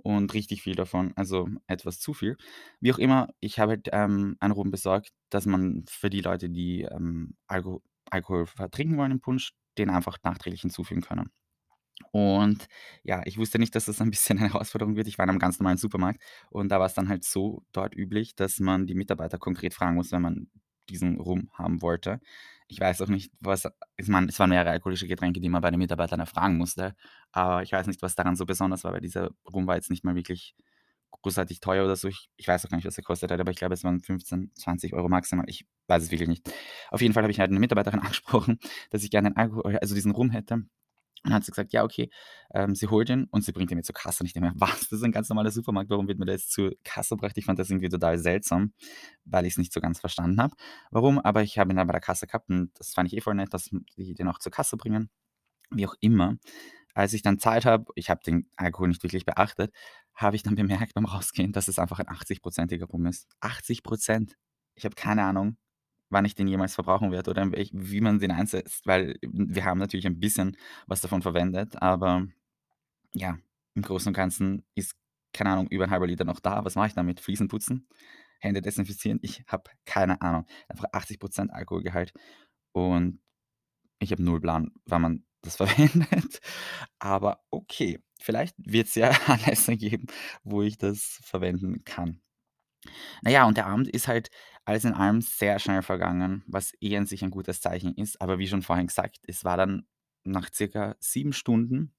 und 0.03 0.33
richtig 0.33 0.61
viel 0.63 0.75
davon, 0.75 1.13
also 1.15 1.47
etwas 1.67 1.99
zu 1.99 2.13
viel. 2.13 2.37
Wie 2.79 2.93
auch 2.93 2.99
immer, 2.99 3.29
ich 3.39 3.59
habe 3.59 3.71
halt, 3.73 3.89
ähm, 3.91 4.37
Rum 4.41 4.71
besorgt, 4.71 5.11
dass 5.29 5.45
man 5.45 5.85
für 5.89 6.09
die 6.09 6.21
Leute, 6.21 6.49
die, 6.49 6.83
ähm, 6.83 7.35
Alko 7.47 7.81
Alkohol 8.09 8.45
vertrinken 8.45 8.97
wollen 8.97 9.11
im 9.11 9.21
Punsch, 9.21 9.53
den 9.77 9.89
einfach 9.89 10.17
nachträglich 10.23 10.61
hinzufügen 10.61 11.01
können. 11.01 11.31
Und 12.11 12.67
ja, 13.03 13.21
ich 13.25 13.37
wusste 13.37 13.59
nicht, 13.59 13.75
dass 13.75 13.85
das 13.85 14.01
ein 14.01 14.09
bisschen 14.11 14.39
eine 14.39 14.49
Herausforderung 14.53 14.95
wird. 14.95 15.07
Ich 15.07 15.17
war 15.17 15.23
in 15.25 15.29
einem 15.29 15.39
ganz 15.39 15.59
normalen 15.59 15.77
Supermarkt 15.77 16.21
und 16.49 16.69
da 16.69 16.79
war's 16.79 16.93
dann 16.93 17.09
halt 17.09 17.23
so 17.23 17.63
dort 17.71 17.95
üblich, 17.95 18.35
dass 18.35 18.59
man 18.59 18.87
die 18.87 18.95
Mitarbeiter 18.95 19.37
konkret 19.37 19.73
fragen 19.73 19.95
muss, 19.95 20.11
wenn 20.11 20.21
man 20.21 20.49
diesen 20.89 21.19
Rum 21.19 21.49
haben 21.53 21.81
wollte. 21.81 22.19
Ich 22.71 22.79
weiß 22.79 23.01
auch 23.01 23.09
nicht, 23.09 23.33
was 23.41 23.67
ich 23.97 24.07
meine, 24.07 24.27
es 24.29 24.39
waren 24.39 24.49
mehrere 24.49 24.69
alkoholische 24.71 25.05
Getränke, 25.05 25.41
die 25.41 25.49
man 25.49 25.61
bei 25.61 25.71
den 25.71 25.77
Mitarbeitern 25.79 26.21
erfragen 26.21 26.55
musste, 26.57 26.95
aber 27.33 27.63
ich 27.63 27.73
weiß 27.73 27.85
nicht, 27.87 28.01
was 28.01 28.15
daran 28.15 28.37
so 28.37 28.45
besonders 28.45 28.85
war, 28.85 28.93
weil 28.93 29.01
dieser 29.01 29.29
Rum 29.53 29.67
war 29.67 29.75
jetzt 29.75 29.89
nicht 29.89 30.05
mal 30.05 30.15
wirklich 30.15 30.55
großartig 31.11 31.59
teuer 31.59 31.83
oder 31.83 31.97
so. 31.97 32.07
Ich 32.07 32.29
ich 32.37 32.47
weiß 32.47 32.65
auch 32.65 32.69
gar 32.69 32.77
nicht, 32.77 32.85
was 32.87 32.97
er 32.97 33.01
gekostet 33.03 33.29
hat, 33.31 33.39
aber 33.41 33.51
ich 33.51 33.57
glaube, 33.57 33.73
es 33.73 33.83
waren 33.83 33.99
15, 34.01 34.51
20 34.55 35.05
€ 35.05 35.09
maximal. 35.09 35.45
Ich 35.49 35.65
weiß 35.87 36.03
es 36.03 36.11
wirklich 36.11 36.29
nicht. 36.29 36.49
Auf 36.91 37.01
jeden 37.01 37.13
Fall 37.13 37.23
habe 37.23 37.31
ich 37.31 37.41
halt 37.41 37.51
'ne 37.51 37.59
Mitarbeiterin 37.59 37.99
angesprochen, 38.01 38.57
dass 38.89 39.03
ich 39.03 39.11
gerne 39.11 39.29
'n 39.29 39.35
Alkohol 39.37 39.77
also 39.77 39.93
diesen 39.95 40.11
Rum 40.13 40.29
hätte. 40.31 40.63
Dann 41.23 41.33
hat 41.33 41.43
sie 41.45 41.51
gesagt: 41.51 41.73
„Ja, 41.73 41.83
okay.“ 41.83 42.09
Ähm, 42.53 42.75
sie 42.75 42.87
holt 42.87 43.09
ihn 43.09 43.25
und 43.31 43.43
sie 43.43 43.51
bringt 43.51 43.71
ihn 43.71 43.77
mir 43.77 43.83
zur 43.83 43.93
Kasse 43.95 44.23
und 44.23 44.27
ich 44.27 44.33
denke 44.33 44.49
mir: 44.49 44.55
„Was? 44.59 44.81
Das 44.89 44.93
ist 44.93 45.03
ein 45.03 45.11
ganz 45.11 45.29
normaler 45.29 45.51
Supermarkt. 45.51 45.89
Warum 45.89 46.07
wird 46.07 46.19
mir 46.19 46.25
jetzt 46.31 46.51
zur 46.51 46.73
Kasse 46.83 47.15
gebracht?“ 47.15 47.37
Ich 47.37 47.45
fand 47.45 47.59
das 47.59 47.69
irgendwie 47.69 47.89
total 47.89 48.17
seltsam, 48.19 48.73
weil 49.25 49.45
ich's 49.45 49.57
nicht 49.57 49.73
so 49.73 49.81
ganz 49.81 49.99
verstanden 49.99 50.41
habe, 50.41 50.55
warum. 50.91 51.19
Aber 51.19 51.43
ich 51.43 51.57
habe 51.59 51.71
ihn 51.73 51.77
dann 51.77 51.87
bei 51.87 51.93
der 51.93 52.01
Kasse 52.01 52.27
gehabt 52.27 52.49
und 52.49 52.71
das 52.79 52.93
fand 52.93 53.07
ich 53.11 53.17
eh 53.17 53.21
voll 53.21 53.35
nett, 53.35 53.53
dass 53.53 53.69
die 53.97 54.13
den 54.15 54.27
auch 54.27 54.39
zur 54.39 54.51
Kasse 54.51 54.77
bringen. 54.77 55.09
Wie 55.71 55.87
auch 55.87 55.95
immer, 56.01 56.37
als 56.93 57.13
ich 57.13 57.21
dann 57.21 57.35
gezahlt 57.35 57.65
habe 57.65 57.85
ich 57.95 58.09
habe 58.09 58.21
den 58.25 58.49
Alkohol 58.57 58.89
nicht 58.89 59.03
wirklich 59.03 59.25
beachtet, 59.25 59.73
habe 60.15 60.35
ich 60.35 60.43
dann 60.43 60.55
bemerkt 60.55 60.93
beim 60.95 61.05
Rausgehen, 61.05 61.53
dass 61.53 61.67
es 61.69 61.79
einfach 61.79 61.99
ein 61.99 62.09
80% 62.09 62.71
Rum 62.91 63.05
ist. 63.07 63.27
80% 63.41 64.35
Ich 64.75 64.85
habe 64.85 64.95
keine 64.95 65.23
Ahnung, 65.23 65.57
wann 66.11 66.25
ich 66.25 66.35
den 66.35 66.47
jemals 66.47 66.75
verbrauchen 66.75 67.11
werde 67.11 67.31
oder 67.31 67.51
welch 67.51 67.71
wie 67.73 68.01
man 68.01 68.19
den 68.19 68.31
einsetzt, 68.31 68.85
weil 68.87 69.17
wir 69.23 69.65
haben 69.65 69.79
natürlich 69.79 70.07
ein 70.07 70.19
bisschen 70.19 70.57
was 70.87 71.01
davon 71.01 71.21
verwendet, 71.21 71.81
aber 71.81 72.27
ja, 73.13 73.37
im 73.75 73.81
Großen 73.83 74.09
und 74.09 74.13
Ganzen 74.15 74.63
ist, 74.75 74.95
keine 75.33 75.51
Ahnung, 75.51 75.67
über 75.69 75.85
'n 75.85 75.91
halber 75.91 76.07
Liter 76.07 76.25
noch 76.25 76.39
da. 76.39 76.65
Was 76.65 76.75
mache 76.75 76.87
ich 76.87 76.93
damit? 76.95 77.19
Fliesen 77.21 77.47
putzen? 77.47 77.87
Hände 78.39 78.61
desinfizieren? 78.61 79.19
Ich 79.21 79.43
habe 79.47 79.63
keine 79.85 80.21
Ahnung. 80.21 80.45
Einfach 80.69 80.85
80% 80.93 81.51
Alkoholgehalt 81.53 82.13
und 82.73 83.21
ich 83.99 84.11
habe 84.11 84.23
null 84.23 84.41
Plan, 84.41 84.71
wann 84.85 85.01
man 85.01 85.25
das 85.43 85.57
verwendet. 85.57 86.39
Aber 86.99 87.41
okay, 87.51 87.99
vielleicht 88.19 88.55
wird's 88.59 88.95
ja 88.95 89.09
Anlässe 89.27 89.77
geben, 89.77 90.07
wo 90.43 90.61
ich 90.63 90.77
das 90.77 91.19
verwenden 91.23 91.83
kann. 91.85 92.21
Na 93.21 93.31
ja, 93.31 93.45
und 93.45 93.57
der 93.57 93.67
Abend 93.67 93.87
ist 93.87 94.07
halt 94.07 94.29
alles 94.65 94.85
in 94.85 94.93
allem 94.93 95.21
sehr 95.21 95.59
schnell 95.59 95.81
vergangen, 95.81 96.43
was 96.47 96.73
eh 96.81 96.97
an 96.97 97.05
sich 97.05 97.23
ein 97.23 97.31
gutes 97.31 97.61
Zeichen 97.61 97.95
ist. 97.95 98.21
Aber 98.21 98.39
wie 98.39 98.47
schon 98.47 98.61
vorhin 98.61 98.87
gesagt, 98.87 99.17
es 99.27 99.43
war 99.43 99.57
dann 99.57 99.85
nach 100.23 100.49
circa 100.53 100.95
7 100.99 101.33
Stunden 101.33 101.93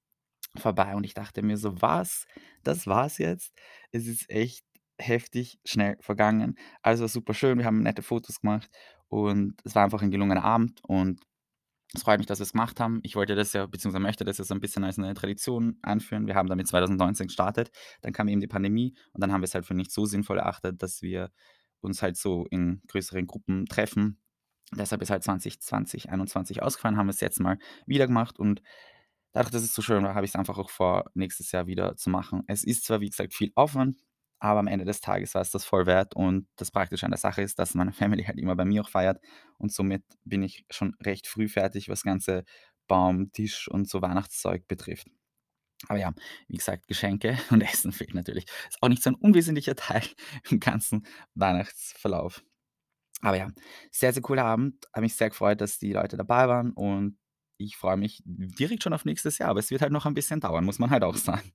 vorbei 0.57 0.95
und 0.95 1.03
ich 1.05 1.13
dachte 1.13 1.41
mir 1.41 1.57
so: 1.57 1.81
„Was? 1.81 2.25
Das 2.63 2.87
war's 2.87 3.17
jetzt?“ 3.17 3.53
Es 3.91 4.07
ist 4.07 4.29
echt 4.29 4.65
heftig 4.99 5.59
schnell 5.65 5.97
vergangen. 6.01 6.57
War 6.83 6.97
super 7.09 7.33
schön, 7.33 7.57
wir 7.59 7.65
haben 7.65 7.81
nette 7.83 8.03
Fotos 8.03 8.41
gemacht 8.41 8.69
und 9.09 9.55
es 9.65 9.75
war 9.75 9.83
einfach 9.85 10.01
ein 10.01 10.11
gelungener 10.11 10.43
Abend 10.43 10.81
und 10.83 11.21
es 11.95 12.03
freut 12.03 12.17
mich, 12.19 12.27
dass 12.27 12.39
wir's 12.39 12.53
gemacht 12.53 12.79
haben. 12.79 12.99
Ich 13.03 13.15
wollte 13.15 13.35
das 13.35 13.53
ja 13.53 13.65
beziehungsweise 13.67 14.01
möchte 14.01 14.23
das 14.25 14.39
ja 14.39 14.43
so 14.45 14.55
ein 14.55 14.59
bisschen 14.59 14.83
als 14.83 14.97
eine 14.97 15.13
Tradition 15.13 15.77
einführen. 15.83 16.25
Wir 16.27 16.35
haben 16.35 16.49
damit 16.49 16.67
2019 16.67 17.27
gestartet, 17.27 17.71
dann 18.01 18.13
kam 18.13 18.27
eben 18.27 18.41
die 18.41 18.47
Pandemie 18.47 18.95
und 19.13 19.21
dann 19.21 19.31
haben 19.31 19.41
wir 19.41 19.45
es 19.45 19.53
halt 19.55 19.65
für 19.65 19.75
nicht 19.75 19.91
so 19.91 20.05
sinnvoll 20.05 20.39
erachtet, 20.39 20.81
dass 20.81 21.01
wir 21.03 21.31
uns 21.83 22.01
halt 22.01 22.17
so 22.17 22.45
in 22.49 22.81
größeren 22.87 23.27
Gruppen 23.27 23.65
treffen. 23.65 24.19
Deshalb 24.75 25.01
ist 25.01 25.09
halt 25.09 25.23
2020, 25.23 26.09
21 26.09 26.61
ausgefallen, 26.63 26.97
haben 26.97 27.07
wir 27.07 27.11
es 27.11 27.21
jetzt 27.21 27.39
mal 27.39 27.57
wieder 27.85 28.07
gemacht 28.07 28.39
und 28.39 28.61
dadurch, 29.33 29.51
dass 29.51 29.63
es 29.63 29.73
so 29.73 29.81
schön 29.81 30.03
war, 30.03 30.15
habe 30.15 30.25
ich 30.25 30.31
es 30.31 30.35
einfach 30.35 30.57
auch 30.57 30.69
vor, 30.69 31.05
nächstes 31.13 31.51
Jahr 31.51 31.67
wieder 31.67 31.95
zu 31.95 32.09
machen. 32.09 32.43
Es 32.47 32.63
ist 32.63 32.85
zwar, 32.85 33.01
wie 33.01 33.09
gesagt, 33.09 33.33
viel 33.33 33.51
Aufwand, 33.55 33.97
aber 34.39 34.59
am 34.59 34.67
Ende 34.67 34.85
des 34.85 35.01
Tages 35.01 35.35
war 35.35 35.41
es 35.41 35.51
das 35.51 35.65
voll 35.65 35.85
wert 35.85 36.15
und 36.15 36.47
das 36.55 36.71
Praktische 36.71 37.05
an 37.05 37.11
der 37.11 37.19
Sache 37.19 37.41
ist, 37.41 37.59
dass 37.59 37.75
meine 37.75 37.93
Family 37.93 38.23
halt 38.23 38.39
immer 38.39 38.55
bei 38.55 38.65
mir 38.65 38.81
auch 38.81 38.89
feiert 38.89 39.21
und 39.57 39.71
somit 39.71 40.03
bin 40.23 40.43
ich 40.43 40.65
schon 40.69 40.95
recht 41.03 41.27
früh 41.27 41.47
fertig, 41.47 41.89
was 41.89 42.03
ganze 42.03 42.43
Baum, 42.87 43.31
Tisch 43.31 43.67
und 43.69 43.87
so 43.89 44.01
Weihnachtszeug 44.01 44.67
betrifft. 44.67 45.07
Aber 45.87 45.99
ja, 45.99 46.13
wie 46.47 46.57
gesagt, 46.57 46.87
Geschenke 46.87 47.37
und 47.49 47.61
Essen 47.61 47.91
fehlt 47.91 48.13
natürlich. 48.13 48.45
Ist 48.69 48.81
auch 48.81 48.89
nicht 48.89 49.03
so 49.03 49.09
ein 49.09 49.15
unwesentlicher 49.15 49.75
Teil 49.75 50.03
im 50.49 50.59
ganzen 50.59 51.05
Weihnachtsverlauf. 51.35 52.43
Aber 53.21 53.37
ja, 53.37 53.49
sehr, 53.91 54.11
sehr 54.11 54.21
cooler 54.21 54.45
Abend. 54.45 54.85
Habe 54.93 55.01
mich 55.01 55.15
sehr 55.15 55.29
gefreut, 55.29 55.61
dass 55.61 55.79
die 55.79 55.93
Leute 55.93 56.17
dabei 56.17 56.47
waren 56.47 56.71
und 56.71 57.17
ich 57.57 57.77
freue 57.77 57.97
mich 57.97 58.21
direkt 58.25 58.83
schon 58.83 58.93
auf 58.93 59.05
nächstes 59.05 59.37
Jahr, 59.37 59.49
aber 59.49 59.59
es 59.59 59.71
wird 59.71 59.81
halt 59.81 59.93
noch 59.93 60.05
ein 60.05 60.13
bisschen 60.13 60.39
dauern, 60.39 60.65
muss 60.65 60.79
man 60.79 60.89
halt 60.89 61.03
auch 61.03 61.15
sagen. 61.15 61.53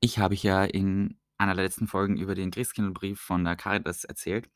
Ich 0.00 0.18
habe 0.18 0.34
ja 0.34 0.64
in 0.64 1.18
einer 1.38 1.54
der 1.54 1.64
letzten 1.64 1.86
Folgen 1.86 2.16
über 2.16 2.34
den 2.34 2.50
Christkindlbrief 2.50 3.20
von 3.20 3.44
der 3.44 3.56
Caritas 3.56 4.04
erzählt, 4.04 4.48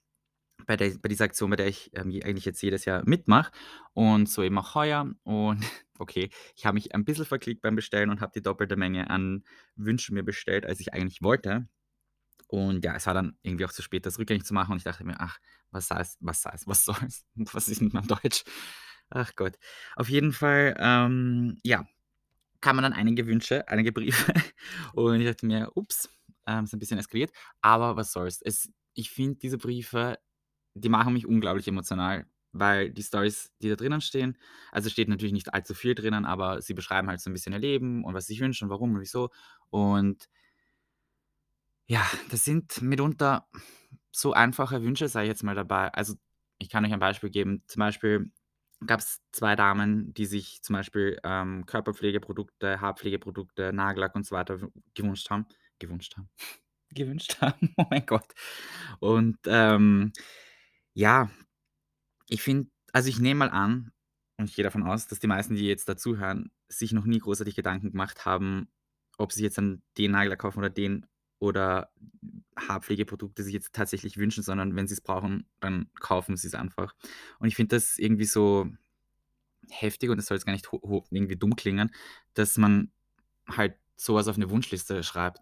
bei 0.71 0.77
der 0.77 0.91
bei 1.03 1.09
dieser 1.09 1.25
Aktion, 1.25 1.50
bei 1.50 1.57
der 1.57 1.69
ich, 1.69 1.91
ähm, 1.95 2.09
eigentlich 2.25 2.45
jetzt 2.45 2.62
jedes 2.62 2.85
Jahr 2.85 3.03
mitmache 3.07 3.53
und 3.95 4.29
so 4.29 4.43
eben 4.43 4.59
auch 4.59 4.75
heuer. 4.77 5.11
Und 5.25 5.65
okay, 5.99 6.31
ich 6.57 6.67
habe 6.67 6.75
mich 6.75 6.95
ein 6.95 7.05
bisschen 7.05 7.27
verklickt 7.27 7.62
beim 7.62 7.77
Bestellen 7.77 8.11
und 8.11 8.21
habe 8.21 8.33
die 8.35 8.43
doppelte 8.43 8.77
Menge 8.77 9.11
an 9.11 9.45
Wünschen 9.77 10.15
mir 10.15 10.23
bestellt, 10.25 10.67
als 10.67 10.81
ich 10.81 10.93
eigentlich 10.95 11.23
wollte. 11.23 11.69
Und 12.49 12.85
ja, 12.85 12.97
es 12.97 13.07
war 13.07 13.15
dann 13.15 13.37
irgendwie 13.43 13.65
auch 13.65 13.73
zu 13.73 13.83
spät, 13.83 14.07
das 14.07 14.19
rückgängig 14.19 14.45
zu 14.45 14.55
machen 14.55 14.73
und 14.73 14.79
ich 14.79 14.85
dachte 14.85 15.05
mir: 15.05 15.17
„Ach, 15.21 15.39
was 15.71 15.89
soll's 15.89 16.17
was 16.21 16.43
soll's 16.43 16.67
was 16.67 16.85
soll's? 16.87 17.25
Was 17.37 17.69
ist 17.69 17.81
mit 17.83 17.95
meinem 17.95 18.09
Deutsch?“ 18.09 18.45
Ach 19.11 19.35
Gott. 19.37 19.59
Auf 19.97 20.09
jeden 20.09 20.33
Fall, 20.33 20.77
ähm, 20.79 21.59
ja, 21.65 21.87
kamen 22.61 22.83
dann 22.83 22.93
einige 22.93 23.27
Wünsche, 23.27 23.67
einige 23.69 23.93
Briefe 23.93 24.33
und 24.95 25.21
ich 25.21 25.27
dachte 25.29 25.47
mir: 25.47 25.71
„Ups, 25.77 26.09
ähm, 26.47 26.65
ist 26.65 26.73
ein 26.75 26.79
bisschen 26.81 26.99
eskaliert“, 26.99 27.33
aber 27.62 27.97
was 27.97 28.12
soll's. 28.12 28.43
Es 28.43 28.71
ich 28.95 29.11
finde 29.11 29.39
diese 29.39 29.59
Briefe, 29.59 30.19
die 30.75 30.89
machen 30.89 31.12
mich 31.15 31.27
unglaublich 31.27 31.69
emotional, 31.69 32.27
weil 32.53 32.91
die 32.91 33.03
Storys, 33.03 33.53
die 33.62 33.69
da 33.69 33.77
drinnen 33.77 34.00
stehen 34.00 34.37
also, 34.73 34.91
steht 34.91 35.09
natürlich 35.09 35.33
nicht 35.33 35.55
allzu 35.55 35.75
viel 35.75 35.95
drinnen, 35.95 36.25
aber 36.25 36.62
sie 36.62 36.75
beschreiben 36.75 37.09
halt 37.09 37.21
so 37.21 37.31
ein 37.31 37.33
bisschen 37.35 37.53
ihr 37.53 37.59
Leben 37.61 38.05
und 38.05 38.15
was 38.15 38.27
sie 38.27 38.35
sich 38.35 38.41
wünschen 38.43 38.65
und 38.67 38.71
warum 38.71 38.95
und 38.95 39.00
wieso. 39.00 39.31
Und 39.71 40.28
ja, 41.87 42.06
das 42.30 42.45
sind 42.45 42.80
mitunter 42.83 43.49
so 44.13 44.33
einfache 44.33 44.83
Wünsche, 44.83 45.09
sage 45.09 45.26
ich 45.26 45.30
jetzt 45.30 45.43
mal 45.45 45.54
dabei. 45.54 45.89
Also, 45.95 46.15
ich 46.59 46.69
kann 46.71 46.85
euch 46.85 46.93
ein 46.93 47.00
Beispiel 47.00 47.30
geben. 47.30 47.63
Zum 47.67 47.80
Beispiel 47.80 48.30
gab 48.87 49.00
es 49.00 49.21
2 49.33 49.56
Damen, 49.56 50.13
die 50.15 50.26
sich 50.26 50.63
zum 50.63 50.75
Beispiel, 50.75 51.19
ähm, 51.25 51.67
Körperpflegeprodukte, 51.67 52.80
Haarpflegeprodukte, 52.80 53.73
Nagellack 53.73 54.15
und 54.15 54.26
so 54.26 54.35
weiter 54.37 54.59
gewünscht 54.95 55.30
haben 55.30 55.47
gewünscht 55.78 56.17
haben 56.17 56.28
gewünscht 56.95 57.41
haben, 57.41 57.73
oh 57.78 57.85
mein 57.91 58.06
Gott. 58.06 58.33
Und, 59.00 59.39
ähm, 59.47 60.13
ja, 60.95 61.31
ich 62.29 62.43
finde 62.43 62.71
also, 62.93 63.09
ich 63.09 63.21
nehme 63.21 63.39
mal 63.39 63.50
an 63.50 63.93
und 64.37 64.49
ich 64.50 64.57
gehe 64.57 64.65
davon 64.65 64.83
aus, 64.83 65.07
dass 65.07 65.21
die 65.21 65.26
meisten, 65.26 65.55
die 65.55 65.67
jetzt 65.67 65.89
dazuhören, 65.89 66.50
sich 66.69 66.93
noch 66.93 67.05
nie 67.05 67.19
großartig 67.19 67.55
Gedanken 67.55 67.93
gemacht 67.93 68.25
haben, 68.25 68.69
ob 69.19 69.33
sie 69.33 69.43
jetzt 69.43 69.59
dann 69.59 69.83
den 69.99 70.13
Nagellack 70.13 70.41
kaufen 70.41 70.59
oder 70.59 70.71
den 70.71 71.07
oder 71.39 71.91
Haarpflegeprodukte 72.57 73.43
sich 73.43 73.55
jetzt 73.55 73.73
tatsächlich 73.73 74.19
wünschen, 74.19 74.43
sondern 74.43 74.76
wenn 74.76 74.87
sie 74.87 74.95
es 74.95 75.00
brauchen, 75.00 75.47
dann 75.61 75.91
kaufen 76.00 76.37
sie 76.37 76.49
es 76.49 76.55
einfach. 76.55 76.95
Und 77.39 77.49
ich 77.49 77.57
finde 77.57 77.76
das 77.76 77.99
irgendwie 77.99 78.25
so 78.25 78.71
heftig 79.71 80.11
und 80.11 80.17
das 80.17 80.26
soll 80.26 80.37
jetzt 80.37 80.47
gar 80.47 80.53
nicht 80.53 80.69
irgendwie 80.73 81.37
dumm 81.37 81.57
klingen, 81.57 81.91
dass 82.35 82.59
man 82.59 82.93
halt 83.49 83.76
sowas 83.97 84.29
auf 84.29 84.37
eine 84.37 84.50
Wunschliste 84.50 85.03
schreibt. 85.03 85.41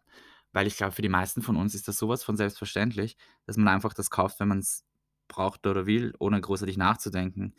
Weil 0.53 0.67
ich 0.67 0.77
glaube, 0.77 0.93
für 0.93 1.03
die 1.03 1.09
meisten 1.09 1.43
von 1.43 1.57
uns 1.57 1.75
ist 1.75 1.89
das 1.89 1.99
sowas 1.99 2.25
von 2.25 2.37
selbstverständlich, 2.37 3.17
dass 3.47 3.57
man 3.57 3.69
einfach 3.69 3.95
das 3.95 4.11
kauft, 4.11 4.41
wenn 4.41 4.49
man 4.49 4.59
es 4.61 4.85
braucht 5.29 5.67
oder 5.67 5.87
will, 5.87 6.15
ohne 6.19 6.41
großartig 6.41 6.77
nachzudenken. 6.77 7.55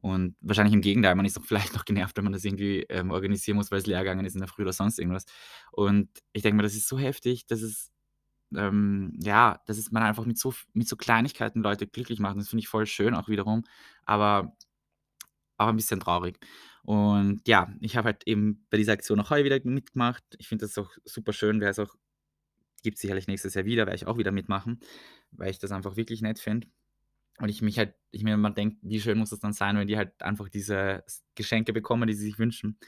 Und 0.00 0.36
wahrscheinlich 0.40 0.74
im 0.74 0.80
Gegenteil, 0.80 1.16
man 1.16 1.26
ist 1.26 1.36
doch 1.36 1.44
vielleicht 1.44 1.74
noch 1.74 1.84
genervt, 1.84 2.16
wenn 2.16 2.24
man 2.24 2.32
das 2.32 2.44
irgendwie, 2.44 2.82
ähm, 2.88 3.10
organisieren 3.10 3.56
muss, 3.56 3.70
weil 3.70 3.80
es 3.80 3.86
leer 3.86 4.00
gegangen 4.00 4.24
ist 4.24 4.34
in 4.34 4.40
der 4.40 4.48
Früh 4.48 4.62
oder 4.62 4.72
sonst 4.72 4.98
irgendwas. 4.98 5.24
Und 5.72 6.08
ich 6.32 6.42
denke 6.42 6.56
mir, 6.56 6.62
das 6.62 6.74
ist 6.74 6.88
so 6.88 6.98
heftig, 6.98 7.46
dass 7.46 7.62
es 7.62 7.90
ähm, 8.56 9.12
ja, 9.22 9.60
dass 9.66 9.78
es 9.78 9.90
man 9.90 10.02
einfach 10.02 10.24
mit 10.24 10.38
so 10.38 10.54
mit 10.72 10.88
so 10.88 10.96
Kleinigkeiten 10.96 11.62
Leute 11.62 11.86
glücklich 11.86 12.18
macht. 12.20 12.38
Das 12.38 12.48
finde 12.48 12.60
ich 12.60 12.68
voll 12.68 12.86
schön 12.86 13.14
auch 13.14 13.28
wiederum, 13.28 13.64
aber 14.06 14.56
auch 15.58 15.68
ein 15.68 15.76
bisschen 15.76 16.00
traurig. 16.00 16.38
Und 16.82 17.42
ja, 17.46 17.72
ich 17.80 17.96
habe 17.96 18.06
halt 18.06 18.26
eben 18.26 18.66
bei 18.70 18.78
dieser 18.78 18.92
Aktion 18.92 19.20
auch 19.20 19.30
heuer 19.30 19.44
wieder 19.44 19.60
mitgemacht. 19.64 20.24
Ich 20.38 20.48
finde 20.48 20.64
das 20.66 20.78
auch 20.78 20.90
super 21.04 21.32
schön, 21.32 21.60
wäre 21.60 21.72
es 21.72 21.78
auch 21.78 21.94
gibt's 22.82 23.00
sicherlich 23.00 23.26
nächstes 23.26 23.54
Jahr 23.54 23.64
wieder, 23.64 23.86
werde 23.86 23.96
ich 23.96 24.06
auch 24.06 24.18
wieder 24.18 24.32
mitmachen, 24.32 24.80
weil 25.32 25.50
ich 25.50 25.58
das 25.58 25.72
einfach 25.72 25.96
wirklich 25.96 26.22
nett 26.22 26.38
finde. 26.38 26.68
Und 27.40 27.48
ich 27.50 27.62
mich 27.62 27.78
halt 27.78 27.94
ich 28.10 28.24
mir 28.24 28.34
immer 28.34 28.50
denke: 28.50 28.78
„Wie 28.82 29.00
schön 29.00 29.18
muss 29.18 29.30
das 29.30 29.40
dann 29.40 29.52
sein, 29.52 29.76
wenn 29.76 29.86
die 29.88 29.96
halt 29.98 30.22
einfach 30.22 30.48
diese 30.48 31.04
Geschenke 31.34 31.72
bekommen, 31.72 32.06
die 32.08 32.14
sie 32.14 32.24
sich 32.26 32.38
wünschen?“ 32.38 32.78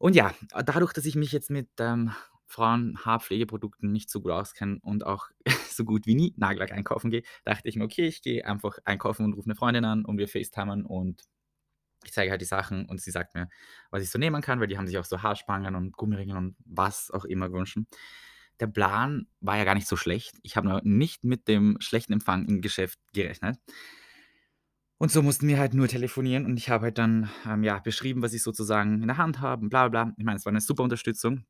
Und 0.00 0.14
ja, 0.16 0.32
dadurch, 0.64 0.92
dass 0.92 1.04
ich 1.06 1.14
mich 1.16 1.32
jetzt 1.32 1.50
mit, 1.50 1.68
ähm, 1.78 2.12
Frauen-Haarpflegeprodukten 2.46 3.90
nicht 3.90 4.10
so 4.10 4.20
gut 4.20 4.30
auskenne 4.32 4.78
und 4.82 5.06
auch 5.06 5.28
so 5.70 5.84
gut 5.84 6.06
wie 6.06 6.14
nie 6.14 6.34
Nagellack 6.36 6.72
einkaufen 6.72 7.10
gehe, 7.10 7.22
dachte 7.44 7.68
ich 7.68 7.76
mir: 7.76 7.84
„Okay, 7.84 8.06
ich 8.06 8.22
gehe 8.22 8.44
einfach 8.46 8.78
einkaufen 8.84 9.24
und 9.24 9.32
rufe 9.34 9.48
'ne 9.48 9.54
Freundin 9.56 9.84
an 9.84 10.04
und 10.04 10.18
wir 10.18 10.28
FaceTimen 10.28 10.84
und 10.86 11.22
ich 12.04 12.12
zeige 12.12 12.30
halt 12.32 12.40
die 12.42 12.46
Sachen 12.46 12.86
und 12.86 13.00
sie 13.02 13.10
sagt 13.12 13.34
mir, 13.34 13.48
was 13.90 14.02
ich 14.02 14.10
so 14.10 14.18
nehmen 14.18 14.42
kann“, 14.42 14.60
weil 14.60 14.68
die 14.68 14.78
haben 14.78 14.86
sich 14.88 14.98
auch 14.98 15.04
so 15.06 15.22
Haarspangen 15.22 15.74
und 15.76 15.96
Gummiringe 15.96 16.36
und 16.38 16.56
was 16.66 17.10
auch 17.12 17.24
immer 17.26 17.48
gewünscht. 17.50 17.78
Der 18.60 18.66
Plan 18.68 19.26
war 19.40 19.56
ja 19.56 19.64
gar 19.64 19.74
nicht 19.74 19.88
so 19.88 19.96
schlecht. 19.96 20.36
Ich 20.42 20.56
habe 20.56 20.80
nicht 20.84 21.24
mit 21.24 21.48
dem 21.48 21.76
schlechten 21.80 22.12
Empfang 22.12 22.46
im 22.46 22.60
Geschäft 22.60 22.98
gerechnet. 23.12 23.58
Und 25.00 25.10
so 25.10 25.22
mussten 25.22 25.48
wir 25.48 25.58
halt 25.58 25.74
nur 25.74 25.88
telefonieren 25.88 26.46
und 26.46 26.56
ich 26.56 26.70
habe 26.70 26.84
halt 26.84 26.98
dann, 26.98 27.28
ähm, 27.46 27.64
ja, 27.64 27.78
beschrieben, 27.80 28.22
was 28.22 28.32
ich 28.32 28.42
sozusagen 28.42 29.02
in 29.02 29.08
der 29.08 29.18
Hand 29.18 29.40
habe 29.40 29.68
bla 29.68 29.88
bla 29.88 30.04
bla. 30.04 30.14
Ich 30.16 30.24
meine, 30.24 30.36
es 30.36 30.44
war 30.46 30.52
'ne 30.52 30.60
super 30.60 30.84
Unterstützung. 30.84 31.44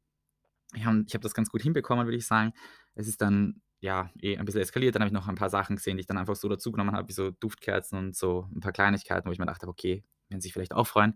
Ich 0.74 0.84
habe 0.86 1.20
das 1.22 1.34
ganz 1.34 1.50
gut 1.50 1.62
hinbekommen, 1.62 2.06
würde 2.06 2.18
ich 2.18 2.26
sagen. 2.26 2.52
Es 2.94 3.08
ist 3.08 3.22
dann, 3.22 3.62
ja, 3.80 4.10
eh 4.20 4.38
ein 4.38 4.44
bisschen 4.46 4.62
eskaliert. 4.62 4.94
Dann 4.96 5.02
habe 5.02 5.08
ich 5.08 5.14
noch 5.14 5.28
ein 5.28 5.36
paar 5.36 5.50
Sachen 5.50 5.76
gesehen, 5.76 5.96
die 5.98 6.02
ich 6.02 6.06
dann 6.08 6.18
einfach 6.18 6.36
so 6.36 6.48
dazugenommen 6.48 6.94
habe, 6.96 7.08
wie 7.08 7.12
so 7.14 7.30
Duftkerzen 7.32 7.98
und 7.98 8.16
so 8.16 8.48
'n 8.54 8.60
paar 8.60 8.72
Kleinigkeiten, 8.72 9.28
wo 9.28 9.32
ich 9.32 9.38
mir 9.40 9.46
gedacht 9.46 9.62
habe: 9.62 9.70
„Okay, 9.72 10.04
werden 10.30 10.40
sich 10.42 10.52
vielleicht 10.54 10.74
auch 10.74 10.86
freuen.“ 10.88 11.14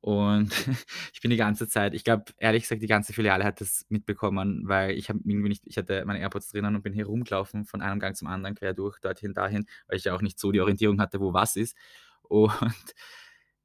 Und 0.00 0.52
ich 1.12 1.20
bin 1.20 1.30
die 1.30 1.36
ganze 1.36 1.68
Zeit 1.68 1.94
ich 1.94 2.04
glaube, 2.04 2.24
ehrlich 2.38 2.62
gesagt, 2.62 2.82
die 2.82 2.86
ganze 2.86 3.12
Filiale 3.12 3.44
hat 3.44 3.60
das 3.60 3.84
mitbekommen, 3.88 4.62
weil 4.68 4.92
ich 4.92 5.08
habe 5.08 5.20
irgendwie 5.24 5.48
nicht 5.48 5.64
ich 5.66 5.76
hatte 5.78 6.04
meine 6.06 6.20
AirPods 6.20 6.50
drinnen 6.50 6.76
und 6.76 6.82
bin 6.82 6.92
hier 6.92 7.06
rumgelaufen 7.06 7.64
von 7.66 7.82
einem 7.82 7.98
Gang 8.00 8.16
zum 8.16 8.28
anderen, 8.28 8.54
quer 8.54 8.74
durch, 8.74 8.98
dorthin, 9.00 9.34
dahin, 9.34 9.66
weil 9.88 9.98
ich 9.98 10.04
ja 10.04 10.14
auch 10.14 10.22
nicht 10.22 10.38
so 10.38 10.52
die 10.52 10.60
Orientierung 10.60 11.00
hatte, 11.00 11.20
wo 11.20 11.32
was 11.32 11.56
ist. 11.56 11.76
Und 12.28 12.52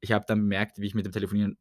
ich 0.00 0.12
habe 0.12 0.24
dann 0.26 0.40
bemerkt, 0.40 0.78
wie 0.80 0.86
ich 0.86 0.94
mit 0.94 1.06
dem 1.06 1.12
Telefonieren 1.12 1.58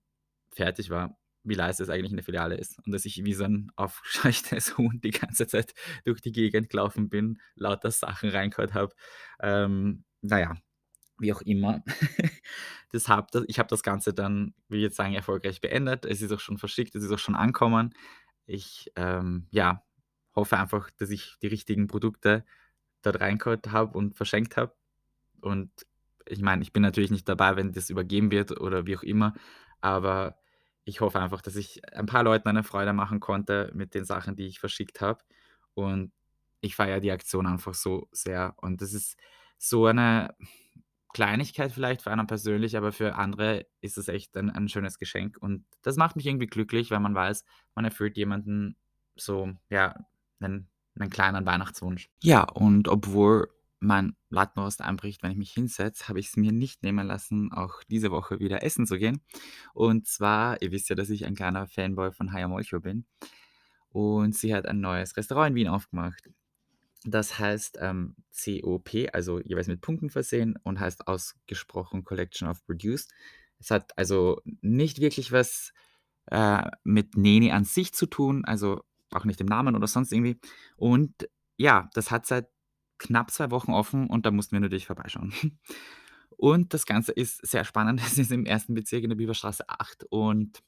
fertig 0.54 0.90
war, 0.90 1.18
wie 1.44 1.56
leise 1.56 1.84
es 1.84 1.90
eigentlich 1.90 2.12
in 2.12 2.18
der 2.18 2.26
Filiale 2.26 2.56
ist 2.58 2.80
und 2.86 2.92
dass 2.94 3.06
ich 3.06 3.24
wie 3.26 3.34
so 3.34 3.46
'n 3.46 3.72
aufgescheuchtes 3.78 4.78
Huhn 4.80 5.02
die 5.04 5.12
ganze 5.12 5.48
Zeit 5.48 5.74
durch 6.06 6.22
die 6.22 6.32
Gegend 6.34 6.70
gelaufen 6.70 7.10
bin, 7.10 7.40
lauter 7.56 7.92
Sachen 7.92 8.30
reingehört 8.30 8.74
habe. 8.76 8.94
Ähm, 9.42 10.06
na 10.22 10.40
ja, 10.42 10.56
wie 11.20 11.34
auch 11.34 11.42
immer. 11.42 11.84
Das 12.92 13.08
habe 13.10 13.26
da 13.32 13.42
ich 13.48 13.58
habe 13.58 13.70
das 13.70 13.82
Ganze 13.82 14.14
dann, 14.14 14.54
ich 14.70 14.80
jetzt 14.80 14.98
sagen, 14.98 15.16
erfolgreich 15.16 15.62
beendet. 15.62 16.06
Es 16.06 16.22
ist 16.22 16.32
auch 16.32 16.40
schon 16.40 16.60
verschickt, 16.60 16.94
es 16.94 17.04
ist 17.04 17.12
auch 17.12 17.18
schon 17.18 17.34
angekommen. 17.34 17.96
Ich, 18.46 18.92
ähm, 18.96 19.48
ja, 19.50 19.84
hoffe 20.36 20.58
einfach, 20.60 20.92
dass 20.92 21.10
ich 21.10 21.38
die 21.42 21.48
richtigen 21.48 21.88
Produkte 21.88 22.46
dort 23.02 23.20
reingehört 23.20 23.72
habe 23.72 23.98
und 23.98 24.16
verschenkt 24.16 24.58
habe. 24.58 24.76
Und 25.42 25.72
ich 26.28 26.42
meine, 26.42 26.62
ich 26.62 26.72
bin 26.72 26.84
natürlich 26.84 27.12
nicht 27.12 27.28
dabei, 27.28 27.56
wenn 27.56 27.72
das 27.74 27.90
übergeben 27.90 28.32
wird 28.32 28.60
oder 28.60 28.86
wie 28.86 28.96
auch 28.96 29.04
immer, 29.04 29.34
aber 29.82 30.38
ich 30.86 31.02
hoffe 31.02 31.20
einfach, 31.20 31.42
dass 31.42 31.56
ich 31.56 31.82
ein 31.96 32.06
paar 32.06 32.24
Leuten 32.24 32.50
eine 32.50 32.64
Freude 32.64 32.94
machen 32.94 33.20
konnte 33.20 33.72
mit 33.74 33.94
den 33.96 34.06
Sachen, 34.06 34.36
die 34.36 34.48
ich 34.48 34.60
verschickt 34.60 35.02
habe. 35.02 35.24
Und 35.74 36.12
ich 36.62 36.76
feiere 36.76 37.00
die 37.00 37.12
Aktion 37.12 37.48
einfach 37.48 37.74
so 37.74 38.08
sehr. 38.12 38.56
Und 38.58 38.82
das 38.82 38.94
ist 38.94 39.18
so 39.58 39.86
eine 39.86 40.36
Kleinigkeit 41.14 41.72
vielleicht 41.72 42.02
für 42.02 42.12
einen 42.12 42.28
persönlich, 42.28 42.76
aber 42.78 42.92
für 42.92 43.16
andere 43.16 43.66
ist 43.82 43.98
es 43.98 44.08
echt 44.08 44.36
ein 44.38 44.50
ein 44.50 44.70
schönes 44.70 44.98
Geschenk. 45.00 45.38
Und 45.40 45.66
das 45.84 45.98
macht 45.98 46.16
mich 46.16 46.26
irgendwie 46.28 46.48
glücklich, 46.48 46.92
weil 46.92 47.00
man 47.00 47.16
weiß, 47.16 47.44
man 47.76 47.86
erfüllt 47.86 48.18
jemanden 48.18 48.76
so, 49.16 49.52
ja, 49.70 49.96
einen 50.40 50.70
'nen 50.96 51.10
kleinen 51.10 51.46
Weihnachtswunsch. 51.46 52.10
Ja, 52.22 52.44
und 52.44 52.88
obwohl 52.88 53.50
mein 53.80 54.16
Lattenrost 54.30 54.82
einbricht, 54.82 55.24
wenn 55.24 55.32
ich 55.32 55.38
mich 55.38 55.52
hinsetze, 55.54 56.08
habe 56.08 56.20
ich 56.20 56.28
es 56.30 56.38
mir 56.38 56.52
nicht 56.54 56.84
nehmen 56.84 57.06
lassen, 57.08 57.52
auch 57.52 57.84
diese 57.90 58.12
Woche 58.12 58.40
wieder 58.40 58.64
essen 58.64 58.86
zu 58.88 58.98
gehen. 58.98 59.22
Und 59.74 60.08
zwar, 60.08 60.62
ihr 60.62 60.72
wisst 60.72 60.90
ja, 60.90 60.96
dass 60.96 61.10
ich 61.10 61.26
ein 61.26 61.36
kleiner 61.36 61.68
Fanboy 61.68 62.12
von 62.14 62.32
Haya 62.34 62.48
Molcho 62.48 62.80
bin. 62.80 63.06
Und 63.90 64.36
sie 64.36 64.54
hat 64.56 64.66
ein 64.68 64.82
neues 64.82 65.18
Restaurant 65.18 65.52
in 65.52 65.56
Wien 65.56 65.68
aufgemacht. 65.70 66.30
Das 67.06 67.38
heißt, 67.38 67.78
ähm, 67.82 68.16
COP, 68.32 68.90
also 69.14 69.40
jeweils 69.42 69.68
mit 69.68 69.82
Punkten 69.82 70.10
versehen 70.10 70.58
und 70.64 70.80
heißt 70.80 71.08
ausgesprochen 71.08 72.04
Collection 72.04 72.48
of 72.48 72.66
Produced. 72.66 73.12
Es 73.60 73.72
hat 73.72 73.98
also 73.98 74.42
nicht 74.62 75.00
wirklich 75.00 75.32
was, 75.32 75.74
äh, 76.28 76.64
mit 76.84 77.18
Neni 77.18 77.52
an 77.52 77.66
sich 77.66 77.94
zu 77.94 78.06
tun, 78.06 78.46
also 78.46 78.82
auch 79.12 79.26
nicht 79.26 79.42
im 79.42 79.48
Namen 79.48 79.76
oder 79.76 79.88
sonst 79.88 80.12
irgendwie. 80.12 80.40
Und 80.78 81.30
ja, 81.58 81.90
das 81.94 82.12
hat 82.12 82.26
seit 82.26 82.48
knapp 82.98 83.32
2 83.32 83.52
Wochen 83.52 83.72
offen 83.72 84.08
und 84.08 84.26
da 84.26 84.32
mussten 84.32 84.54
wir 84.54 84.62
natürlich 84.62 84.88
vorbeischauen. 84.88 85.34
Und 86.36 86.74
das 86.74 86.86
Ganze 86.86 87.12
ist 87.12 87.46
sehr 87.48 87.64
spannend. 87.64 88.02
Es 88.06 88.18
ist 88.18 88.32
im 88.32 88.46
ersten 88.46 88.74
Bezirk 88.74 89.04
in 89.04 89.10
der 89.10 89.16
Bieberstraße 89.16 89.70
8 89.70 90.06
und 90.10 90.62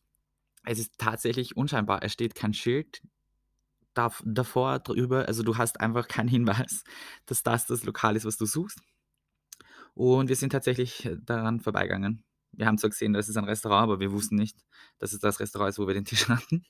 es 0.64 0.80
ist 0.80 0.98
tatsächlich 0.98 1.58
unscheinbar. 1.58 2.02
Es 2.04 2.14
steht 2.14 2.34
kein 2.34 2.54
Schild 2.54 3.02
dav 3.96 4.22
davor, 4.26 4.80
drüber. 4.80 5.28
Also, 5.28 5.44
du 5.44 5.58
hast 5.58 5.80
einfach 5.82 6.08
keinen 6.08 6.30
Hinweis, 6.30 6.84
dass 7.26 7.44
das 7.44 7.66
das 7.66 7.84
Lokal 7.84 8.16
ist, 8.16 8.26
was 8.26 8.38
du 8.38 8.46
suchst. 8.46 8.80
Und 9.96 10.30
wir 10.30 10.36
sind 10.36 10.52
tatsächlich 10.52 11.06
äh, 11.06 11.18
daran 11.20 11.62
vorbeigegangen. 11.62 12.24
Wir 12.52 12.68
haben 12.68 12.78
zwar 12.78 12.90
gesehen, 12.90 13.14
das 13.14 13.30
ist 13.30 13.38
ein 13.38 13.46
Restaurant, 13.46 13.84
aber 13.84 14.00
wir 14.00 14.12
wussten 14.12 14.36
nicht, 14.36 14.58
dass 15.00 15.14
es 15.14 15.20
das 15.20 15.40
Restaurant 15.40 15.70
ist, 15.70 15.80
wo 15.80 15.88
wir 15.88 15.94
den 15.94 16.06
Tisch 16.06 16.30
hatten. 16.30 16.66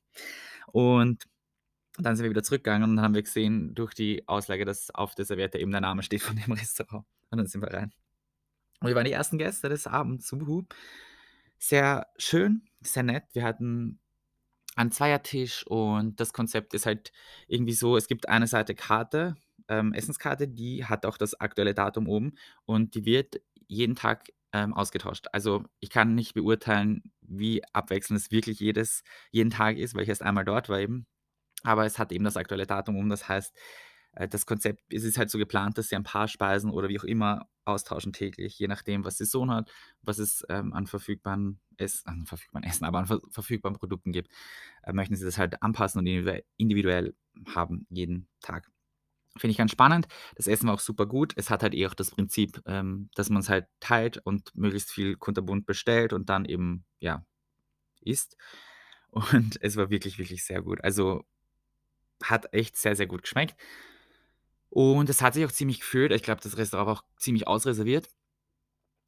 Und 0.68 1.26
dann 1.98 2.16
sind 2.16 2.24
wir 2.24 2.30
wieder 2.30 2.44
zurückgegangen 2.44 2.90
und 2.90 2.96
dann 2.98 3.06
haben 3.06 3.16
wir 3.16 3.24
gesehen 3.24 3.74
durch 3.74 3.94
die 3.94 4.28
Auslage, 4.28 4.66
dass 4.66 4.94
auf 4.94 5.16
der 5.16 5.26
Serviette 5.26 5.60
eben 5.60 5.72
der 5.72 5.82
Name 5.82 6.04
steht 6.04 6.22
von 6.22 6.36
dem 6.36 6.52
Restaurant. 6.54 7.06
Und 7.32 7.38
dann 7.38 7.48
sind 7.48 7.62
wir 7.62 7.74
rein. 7.74 7.92
Und 8.82 8.90
wir 8.90 8.96
waren 8.96 9.06
die 9.06 9.12
ersten 9.12 9.38
Gäste 9.38 9.70
des 9.70 9.88
Abends. 9.88 10.34
Sehr 11.58 12.08
schön, 12.18 12.64
sehr 12.82 13.04
nett. 13.04 13.24
Wir 13.34 13.44
hatten 13.44 14.00
einen 14.76 14.92
Zweiertisch 14.92 15.66
und 15.68 16.20
das 16.20 16.34
Konzept 16.34 16.74
ist 16.74 16.86
halt 16.86 17.12
irgendwie 17.48 17.74
so, 17.74 17.98
es 17.98 18.08
gibt 18.08 18.30
eine 18.30 18.48
Seite 18.48 18.76
Karte, 18.76 19.36
ähm, 19.68 19.94
Essenskarte, 19.94 20.48
die 20.48 20.86
hat 20.86 21.06
auch 21.06 21.18
das 21.18 21.40
aktuelle 21.40 21.74
Datum 21.74 22.08
oben 22.08 22.34
und 22.66 22.96
die 22.96 23.06
wird 23.06 23.42
jeden 23.68 23.96
Tag 23.96 24.28
ähm, 24.54 24.74
ausgetauscht. 24.74 25.28
Also 25.32 25.64
ich 25.80 25.90
kann 25.90 26.16
nicht 26.16 26.34
beurteilen, 26.34 27.04
wie 27.22 27.64
abwechselnd 27.74 28.20
es 28.22 28.32
wirklich 28.32 28.60
jedes, 28.60 29.04
jeden 29.32 29.50
Tag 29.50 29.78
ist, 29.78 29.96
weil 29.96 30.04
ich 30.04 30.10
erst 30.10 30.24
einmal 30.24 30.46
dort 30.46 30.70
war 30.70 30.80
eben. 30.80 31.08
Aber 31.64 31.86
es 31.86 31.98
hat 32.00 32.12
eben 32.12 32.24
das 32.24 32.38
aktuelle 32.38 32.68
Datum 32.68 32.96
um. 32.96 33.10
Das 33.10 33.28
heißt, 33.28 33.56
das 34.30 34.46
Konzept 34.46 34.82
es 34.94 35.04
ist 35.04 35.18
halt 35.18 35.30
so 35.30 35.38
geplant, 35.38 35.78
dass 35.78 35.90
sie 35.90 35.96
ein 35.96 36.04
paar 36.04 36.28
Speisen 36.28 36.72
oder 36.72 36.90
wie 36.90 37.00
auch 37.00 37.04
immer 37.04 37.48
austauschen 37.66 38.14
täglich, 38.14 38.58
je 38.60 38.68
nachdem, 38.68 39.04
was 39.04 39.18
Saison 39.18 39.52
hat, 39.52 39.72
was 40.02 40.20
es, 40.20 40.46
ähm, 40.50 40.74
an 40.74 40.88
verfügbaren 40.88 41.60
Ess 41.78 42.06
an 42.06 42.26
verfügbaren 42.26 42.64
Essen, 42.64 42.86
aber 42.86 43.00
an 43.00 43.08
ver 43.08 43.20
verfügbaren 43.30 43.78
Produkten 43.78 44.12
gibt, 44.12 44.30
äh, 44.84 44.94
möchten 44.94 45.16
sie 45.16 45.26
das 45.26 45.38
halt 45.38 45.62
anpassen 45.62 46.00
und 46.00 46.08
individue 46.08 46.44
individuell 46.58 47.16
haben 47.54 47.86
jeden 47.90 48.28
Tag. 48.42 48.70
Finde 49.38 49.52
ich 49.52 49.58
ganz 49.58 49.72
spannend. 49.72 50.08
Das 50.36 50.48
Essen 50.48 50.68
war 50.68 50.76
auch 50.76 50.80
super 50.80 51.06
gut. 51.06 51.34
Es 51.36 51.50
hat 51.50 51.62
halt 51.62 51.74
eh 51.74 51.88
auch 51.88 51.94
das 51.94 52.12
Prinzip, 52.12 52.62
ähm, 52.66 53.10
dass 53.16 53.30
man 53.30 53.42
es 53.42 53.50
halt 53.50 53.68
teilt 53.82 54.18
und 54.24 54.56
möglichst 54.56 54.92
viel 54.92 55.18
kunterbunt 55.18 55.66
bestellt 55.66 56.14
und 56.14 56.30
dann 56.30 56.46
eben, 56.46 56.86
ja, 57.00 57.26
isst. 58.02 58.38
Und 59.10 59.58
es 59.62 59.76
war 59.76 59.90
wirklich, 59.90 60.18
wirklich 60.20 60.46
sehr 60.46 60.62
gut. 60.62 60.82
Also, 60.84 61.26
hat 62.24 62.54
echt 62.54 62.78
sehr, 62.78 62.96
sehr 62.96 63.08
gut 63.08 63.24
geschmeckt. 63.24 63.56
Und 64.76 65.10
es 65.10 65.22
hat 65.22 65.34
sich 65.34 65.46
auch 65.46 65.54
ziemlich 65.54 65.80
gefühlt. 65.80 66.12
Ich 66.12 66.22
glaube, 66.22 66.42
das 66.42 66.58
Restaurant 66.58 66.88
war 66.88 66.96
auch 66.98 67.04
ziemlich 67.16 67.48
ausreserviert. 67.48 68.10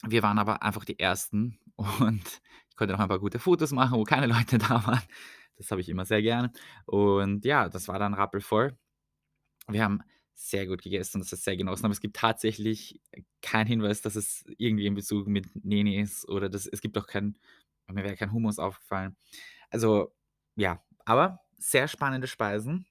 Wir 0.02 0.24
waren 0.24 0.40
aber 0.40 0.64
einfach 0.64 0.86
die 0.86 0.98
Ersten 0.98 1.60
und 1.76 2.42
ich 2.70 2.78
konnte 2.78 2.94
noch 2.94 3.02
ein 3.02 3.10
paar 3.10 3.20
gute 3.20 3.38
Fotos 3.38 3.74
machen, 3.74 4.00
wo 4.00 4.06
keine 4.06 4.28
Leute 4.28 4.60
da 4.60 4.88
waren. 4.88 5.02
Das 5.58 5.70
habe 5.70 5.82
ich 5.82 5.90
immer 5.90 6.06
sehr 6.06 6.22
gerne. 6.22 6.54
Und 6.86 7.44
ja, 7.44 7.68
das 7.68 7.90
war 7.90 8.00
dann 8.00 8.14
rappelvoll. 8.14 8.78
Wir 9.68 9.84
haben 9.84 10.04
sehr 10.36 10.68
gut 10.68 10.84
gegessen 10.84 11.18
und 11.18 11.26
das 11.26 11.34
ist 11.34 11.44
sehr 11.44 11.58
genossen, 11.58 11.84
aber 11.84 11.92
es 11.92 12.00
gibt 12.00 12.16
tatsächlich 12.16 13.02
keinen 13.42 13.68
Hinweis, 13.68 14.02
dass 14.02 14.16
es 14.16 14.46
irgendwie 14.58 14.86
in 14.86 14.96
Bezug 14.96 15.28
mit 15.28 15.48
Nene 15.66 16.00
ist 16.00 16.30
oder 16.30 16.48
das 16.48 16.66
es 16.68 16.80
gibt 16.80 16.98
auch 16.98 17.08
kein 17.08 17.38
mir 17.92 18.06
wäre 18.06 18.16
kein 18.16 18.32
Hummus 18.32 18.58
aufgefallen. 18.58 19.18
Also, 19.70 20.14
ja, 20.56 20.82
aber 21.04 21.42
sehr 21.58 21.90
spannende 21.90 22.28
Speisen. 22.28 22.86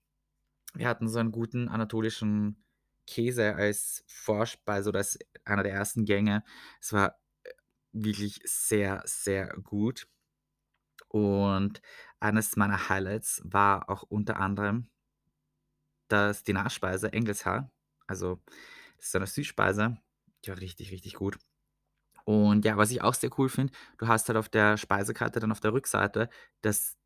Wir 0.74 0.88
hatten 0.88 1.08
so 1.08 1.18
einen 1.18 1.32
guten 1.32 1.68
anatolischen 1.68 2.65
Käse 3.06 3.54
als 3.56 4.04
Vorspeise 4.08 4.88
oder 4.90 4.98
als 5.00 5.18
einer 5.44 5.62
der 5.62 5.72
ersten 5.74 6.04
Gänge. 6.04 6.44
Es 6.80 6.92
war, 6.92 7.18
äh, 7.44 7.50
wirklich 7.92 8.40
sehr, 8.44 9.02
sehr 9.06 9.48
gut. 9.62 10.06
Und 11.10 11.80
eines 12.20 12.56
meiner 12.56 12.88
Highlights 12.88 13.40
war 13.44 13.88
auch 13.90 14.02
unter 14.02 14.38
anderem 14.38 14.88
das 16.10 16.42
die 16.44 16.52
Nachspeise 16.52 17.12
Engelshaar. 17.12 17.70
Also, 18.06 18.40
das 18.96 19.06
ist 19.06 19.12
so 19.12 19.18
'ne 19.18 19.26
Süßspeise, 19.26 19.96
die 20.44 20.50
war 20.50 20.58
richtig, 20.60 20.92
richtig 20.92 21.14
gut. 21.14 21.38
Und 22.24 22.64
ja, 22.66 22.76
was 22.78 22.90
ich 22.92 23.02
auch 23.02 23.14
sehr 23.14 23.30
cool 23.38 23.48
finde, 23.50 23.72
du 23.98 24.08
hast 24.08 24.28
halt 24.28 24.38
auf 24.38 24.48
der 24.50 24.78
Speisekarte 24.78 25.40
dann 25.40 25.52
auf 25.52 25.60
der 25.60 25.72
Rückseite 25.74 26.30
das 26.62 26.96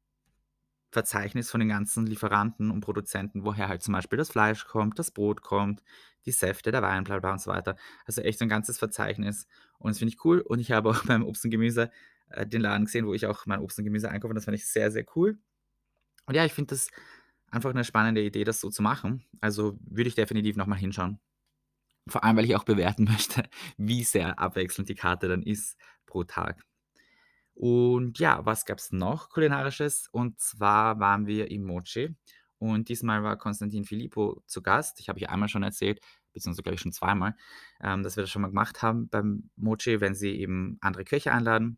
Verzeichnis 0.91 1.51
von 1.51 1.61
den 1.61 1.69
ganzen 1.69 2.07
Lieferanten 2.07 2.71
und 2.71 2.81
Produzenten, 2.81 3.45
woher 3.45 3.69
halt 3.69 3.83
zum 3.83 3.93
Beispiel 3.93 4.17
das 4.19 4.31
Fleisch 4.31 4.67
kommt, 4.67 4.99
das 4.99 5.11
Brot 5.13 5.43
kommt, 5.43 5.83
die 6.27 6.33
Säfte, 6.33 6.73
der 6.73 6.83
Wein, 6.83 7.05
bla 7.05 7.19
bla 7.21 7.33
und 7.33 7.41
so 7.41 7.51
weiter. 7.51 7.77
Also 8.07 8.23
echt 8.23 8.39
so 8.39 8.45
'n 8.45 8.49
ganzes 8.49 8.79
Verzeichnis 8.79 9.47
und 9.79 9.91
das 9.91 9.99
finde 9.99 10.15
ich 10.15 10.25
cool 10.25 10.41
und 10.41 10.59
ich 10.61 10.73
habe 10.73 10.91
auch 10.91 11.03
beim 11.07 11.25
Obst 11.25 11.45
und 11.45 11.51
Gemüse, 11.51 11.91
äh, 12.31 12.47
den 12.47 12.61
Laden 12.63 12.87
gesehen, 12.87 13.07
wo 13.07 13.15
ich 13.15 13.27
auch 13.27 13.47
mein 13.47 13.61
Obst 13.61 13.79
und 13.79 13.85
Gemüse 13.85 14.11
einkaufe 14.11 14.31
und 14.31 14.37
das 14.37 14.45
fand 14.47 14.57
ich 14.57 14.67
sehr, 14.69 14.91
sehr 14.91 15.05
cool. 15.17 15.39
Und 16.27 16.35
ja, 16.35 16.45
ich 16.45 16.53
finde 16.53 16.75
das 16.75 16.89
einfach 17.51 17.73
'ne 17.75 17.85
spannende 17.85 18.23
Idee, 18.23 18.45
das 18.45 18.61
so 18.61 18.71
zu 18.71 18.83
machen. 18.83 19.25
Also, 19.41 19.79
würde 19.83 20.09
ich 20.09 20.15
definitiv 20.17 20.57
noch 20.57 20.67
mal 20.67 20.77
hinschauen. 20.79 21.21
Vor 22.09 22.25
allem, 22.25 22.37
weil 22.37 22.45
ich 22.47 22.57
auch 22.57 22.65
bewerten 22.65 23.05
möchte, 23.11 23.45
wie 23.79 24.05
sehr 24.05 24.39
abwechselnd 24.39 24.89
die 24.89 24.95
Karte 24.95 25.29
dann 25.29 25.43
ist 25.43 25.77
pro 26.07 26.25
Tag. 26.25 26.63
Und 27.61 28.19
ja, 28.19 28.47
was 28.47 28.65
gab's 28.65 28.91
noch 28.91 29.29
Kulinarisches? 29.29 30.09
Und 30.13 30.41
zwar 30.41 30.99
waren 30.99 31.27
wir 31.27 31.51
im 31.51 31.65
Mochi 31.65 32.17
und 32.57 32.89
diesmal 32.89 33.23
war 33.23 33.37
Konstantin 33.37 33.85
Philippou 33.85 34.41
zu 34.47 34.63
Gast. 34.63 34.99
Ich 34.99 35.11
habe 35.11 35.21
ja 35.21 35.29
einmal 35.29 35.51
schon 35.51 35.63
erzählt, 35.63 36.01
beziehungsweise 36.33 36.63
glaube 36.63 36.77
ich 36.77 36.81
schon 36.81 36.93
zweimal, 36.93 37.37
ähm, 37.83 38.03
dass 38.03 38.17
wir 38.17 38.23
das 38.23 38.31
schon 38.31 38.41
mal 38.41 38.49
gemacht 38.49 38.81
haben 38.81 39.11
beim 39.11 39.51
Mochi, 39.57 40.01
wenn 40.01 40.15
sie 40.15 40.41
eben 40.41 40.79
andere 40.81 41.05
Köche 41.05 41.33
einladen. 41.33 41.77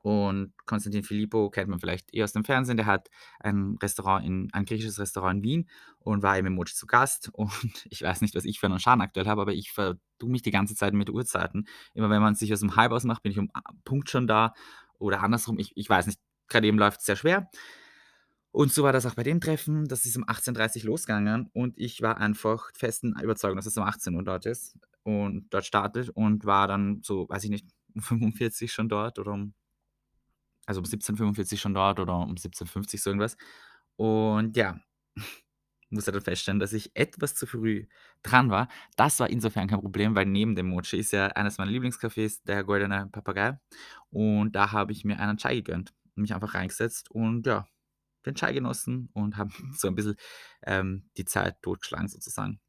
Und 0.00 0.54
Konstantin 0.64 1.02
Philippou 1.04 1.50
kennt 1.50 1.68
man 1.68 1.80
vielleicht 1.80 2.12
eher 2.14 2.24
aus 2.24 2.32
dem 2.32 2.44
Fernsehen. 2.44 2.78
Der 2.78 2.86
hat 2.86 3.08
ein 3.40 3.76
Restaurant 3.82 4.24
in 4.24 4.48
ein 4.52 4.64
griechisches 4.64 4.98
Restaurant 4.98 5.38
in 5.38 5.42
Wien 5.42 5.70
und 5.98 6.22
war 6.22 6.38
eben 6.38 6.46
im 6.46 6.54
Mochi 6.54 6.74
zu 6.74 6.86
Gast. 6.86 7.28
Und 7.34 7.86
ich 7.90 8.02
weiß 8.02 8.22
nicht, 8.22 8.34
was 8.34 8.44
ich 8.46 8.58
für 8.58 8.66
einen 8.66 8.80
Schaden 8.80 9.02
aktuell 9.02 9.26
habe, 9.26 9.42
aber 9.42 9.52
ich 9.52 9.72
vertue 9.72 10.30
mich 10.30 10.42
die 10.42 10.50
ganze 10.50 10.74
Zeit 10.74 10.94
mit 10.94 11.10
Uhrzeiten. 11.10 11.66
Immer 11.92 12.08
wenn 12.08 12.22
man 12.22 12.34
sich 12.34 12.52
aus 12.54 12.60
dem 12.60 12.76
Halbhaus 12.76 13.04
macht, 13.04 13.22
bin 13.22 13.32
ich 13.32 13.38
um 13.38 13.50
a 13.54 13.62
Punkt 13.84 14.10
schon 14.10 14.26
da 14.26 14.54
oder 14.98 15.22
andersrum, 15.22 15.58
ich 15.58 15.72
ich 15.76 15.88
weiß 15.88 16.06
nicht. 16.06 16.20
Grad 16.48 16.64
eben 16.64 16.78
läuft's 16.78 17.06
sehr 17.06 17.16
schwer. 17.16 17.48
Und 18.54 18.72
so 18.72 18.84
war 18.84 18.92
das 18.92 19.04
auch 19.04 19.14
bei 19.16 19.24
dem 19.24 19.40
Treffen. 19.40 19.88
Das 19.88 20.04
ist 20.06 20.16
um 20.16 20.22
18:30 20.28 20.84
losgegangen 20.84 21.50
und 21.54 21.76
ich 21.76 22.02
war 22.02 22.18
einfach 22.18 22.70
festen 22.76 23.12
Überzeugung, 23.20 23.56
dass 23.56 23.66
es 23.66 23.76
um 23.76 23.82
18:00 23.82 24.22
dort 24.22 24.46
ist 24.46 24.78
und 25.02 25.48
dort 25.52 25.66
startet 25.66 26.10
und 26.10 26.44
war 26.44 26.68
dann 26.68 27.00
so, 27.02 27.28
weiß 27.28 27.42
ich 27.42 27.50
nicht, 27.50 27.66
um 27.96 28.00
45 28.02 28.72
schon 28.72 28.88
dort 28.88 29.18
oder 29.18 29.32
um 29.32 29.54
also 30.68 30.80
um 30.80 30.84
17:45 30.86 31.60
schon 31.60 31.74
dort 31.74 32.00
oder 32.00 32.16
um 32.18 32.36
17:50 32.36 33.02
so 33.02 33.10
irgendwas. 33.10 33.36
Und 33.96 34.56
ja, 34.56 34.80
musste 35.94 36.12
dann 36.12 36.22
feststellen, 36.22 36.60
dass 36.60 36.72
ich 36.72 36.94
etwas 36.96 37.34
zu 37.34 37.46
früh 37.46 37.86
dran 38.22 38.50
war. 38.50 38.68
Das 38.96 39.20
war 39.20 39.30
insofern 39.30 39.68
kein 39.68 39.80
Problem, 39.80 40.14
weil 40.14 40.26
neben 40.26 40.54
dem 40.56 40.68
Mochi 40.68 40.98
ist 40.98 41.12
ja 41.12 41.28
eines 41.28 41.58
meiner 41.58 41.70
Lieblingscafés 41.72 42.44
der 42.44 42.64
Goldene 42.64 43.08
Papagei 43.12 43.58
und 44.10 44.52
da 44.56 44.72
habe 44.72 44.92
ich 44.92 45.04
mir 45.04 45.18
einen 45.20 45.38
Chai 45.38 45.56
gegönnt 45.56 45.92
und 46.16 46.22
mich 46.22 46.34
einfach 46.34 46.54
reingesetzt 46.54 47.10
und 47.10 47.46
ja, 47.46 47.66
den 48.26 48.34
Chai 48.36 48.52
genossen 48.54 49.10
und 49.14 49.36
habe 49.36 49.50
so 49.76 49.88
'n 49.88 49.94
bisschen, 49.94 50.16
ähm, 50.64 51.10
die 51.16 51.24
Zeit 51.26 51.62
totgeschlagen 51.62 52.08
sozusagen. 52.08 52.60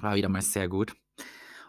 War 0.00 0.16
wieder 0.16 0.28
mal 0.28 0.42
sehr 0.42 0.68
gut. 0.68 0.94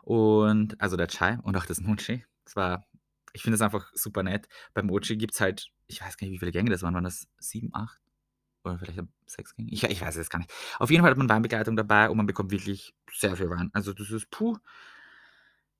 Und 0.03 0.79
also 0.81 0.97
der 0.97 1.07
Chai 1.07 1.37
und 1.43 1.57
auch 1.57 1.65
das 1.65 1.81
Mochi. 1.81 2.25
Das 2.45 2.55
war 2.55 2.87
ich 3.33 3.43
finde 3.43 3.57
das 3.57 3.61
einfach 3.65 3.91
super 3.93 4.23
nett. 4.23 4.47
Beim 4.73 4.87
Mochi 4.87 5.17
gibt's 5.17 5.41
halt 5.41 5.69
ich 5.87 6.01
weiß 6.01 6.17
gar 6.17 6.25
nicht, 6.27 6.33
wie 6.35 6.39
viele 6.39 6.51
Gänge 6.51 6.69
das 6.71 6.83
waren. 6.83 6.93
Waren 6.95 7.03
das 7.05 7.27
7, 7.39 7.69
8 7.73 7.99
oder 8.67 8.79
vielleicht 8.79 8.99
6 9.27 9.55
Gänge? 9.55 9.69
Ich 9.71 9.83
ich 9.83 10.01
weiß 10.01 10.15
es 10.17 10.29
gar 10.29 10.39
nicht. 10.39 10.51
Auf 10.79 10.89
jeden 10.91 11.01
Fall 11.03 11.11
hat 11.11 11.17
man 11.17 11.29
Weinbegleitung 11.29 11.75
dabei 11.75 12.09
und 12.09 12.17
man 12.17 12.25
bekommt 12.25 12.51
wirklich 12.51 12.93
sehr 13.11 13.35
viel 13.35 13.49
Wein. 13.49 13.69
Also, 13.73 13.93
das 13.93 14.11
ist 14.11 14.29
puh 14.31 14.57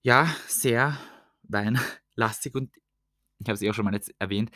ja, 0.04 0.28
sehr 0.48 0.98
weinlastig 1.44 2.56
und 2.56 2.76
ich 3.40 3.48
habe 3.48 3.54
es 3.56 3.62
eh 3.62 3.70
auch 3.70 3.74
schon 3.74 3.86
mal 3.86 3.94
jetzt 3.94 4.14
erwähnt, 4.20 4.52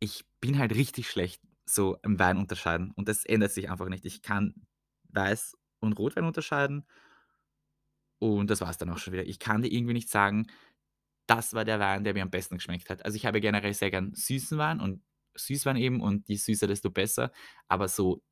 ich 0.00 0.24
bin 0.40 0.58
halt 0.58 0.74
richtig 0.74 1.10
schlecht 1.10 1.42
so 1.66 1.98
im 2.02 2.18
Wein 2.18 2.38
unterscheiden 2.38 2.92
und 2.96 3.08
das 3.08 3.24
ändert 3.24 3.52
sich 3.52 3.70
einfach 3.70 3.88
nicht. 3.88 4.04
Ich 4.04 4.22
kann 4.22 4.54
Weiß 5.10 5.56
und 5.80 5.94
Rotwein 5.98 6.24
unterscheiden 6.24 6.84
und 8.18 8.50
das 8.50 8.60
war's 8.60 8.78
dann 8.78 8.90
auch 8.90 8.98
schon 8.98 9.12
wieder. 9.12 9.26
Ich 9.26 9.38
kann 9.38 9.62
dir 9.62 9.72
irgendwie 9.72 9.94
nicht 9.94 10.08
sagen, 10.10 10.46
das 11.26 11.54
war 11.54 11.64
der 11.64 11.80
Wein, 11.80 12.04
der 12.04 12.14
mir 12.14 12.22
am 12.22 12.30
besten 12.30 12.56
geschmeckt 12.56 12.90
hat. 12.90 13.04
Also, 13.04 13.16
ich 13.16 13.26
habe 13.26 13.40
generell 13.40 13.74
sehr 13.74 13.90
gern 13.90 14.14
süßen 14.14 14.58
Wein 14.58 14.80
und 14.80 15.02
Süßwein 15.34 15.76
eben 15.76 16.00
und 16.00 16.28
je 16.28 16.36
süßer, 16.36 16.66
desto 16.66 16.90
besser. 16.90 17.32
Aber 17.68 17.88
so 17.88 18.22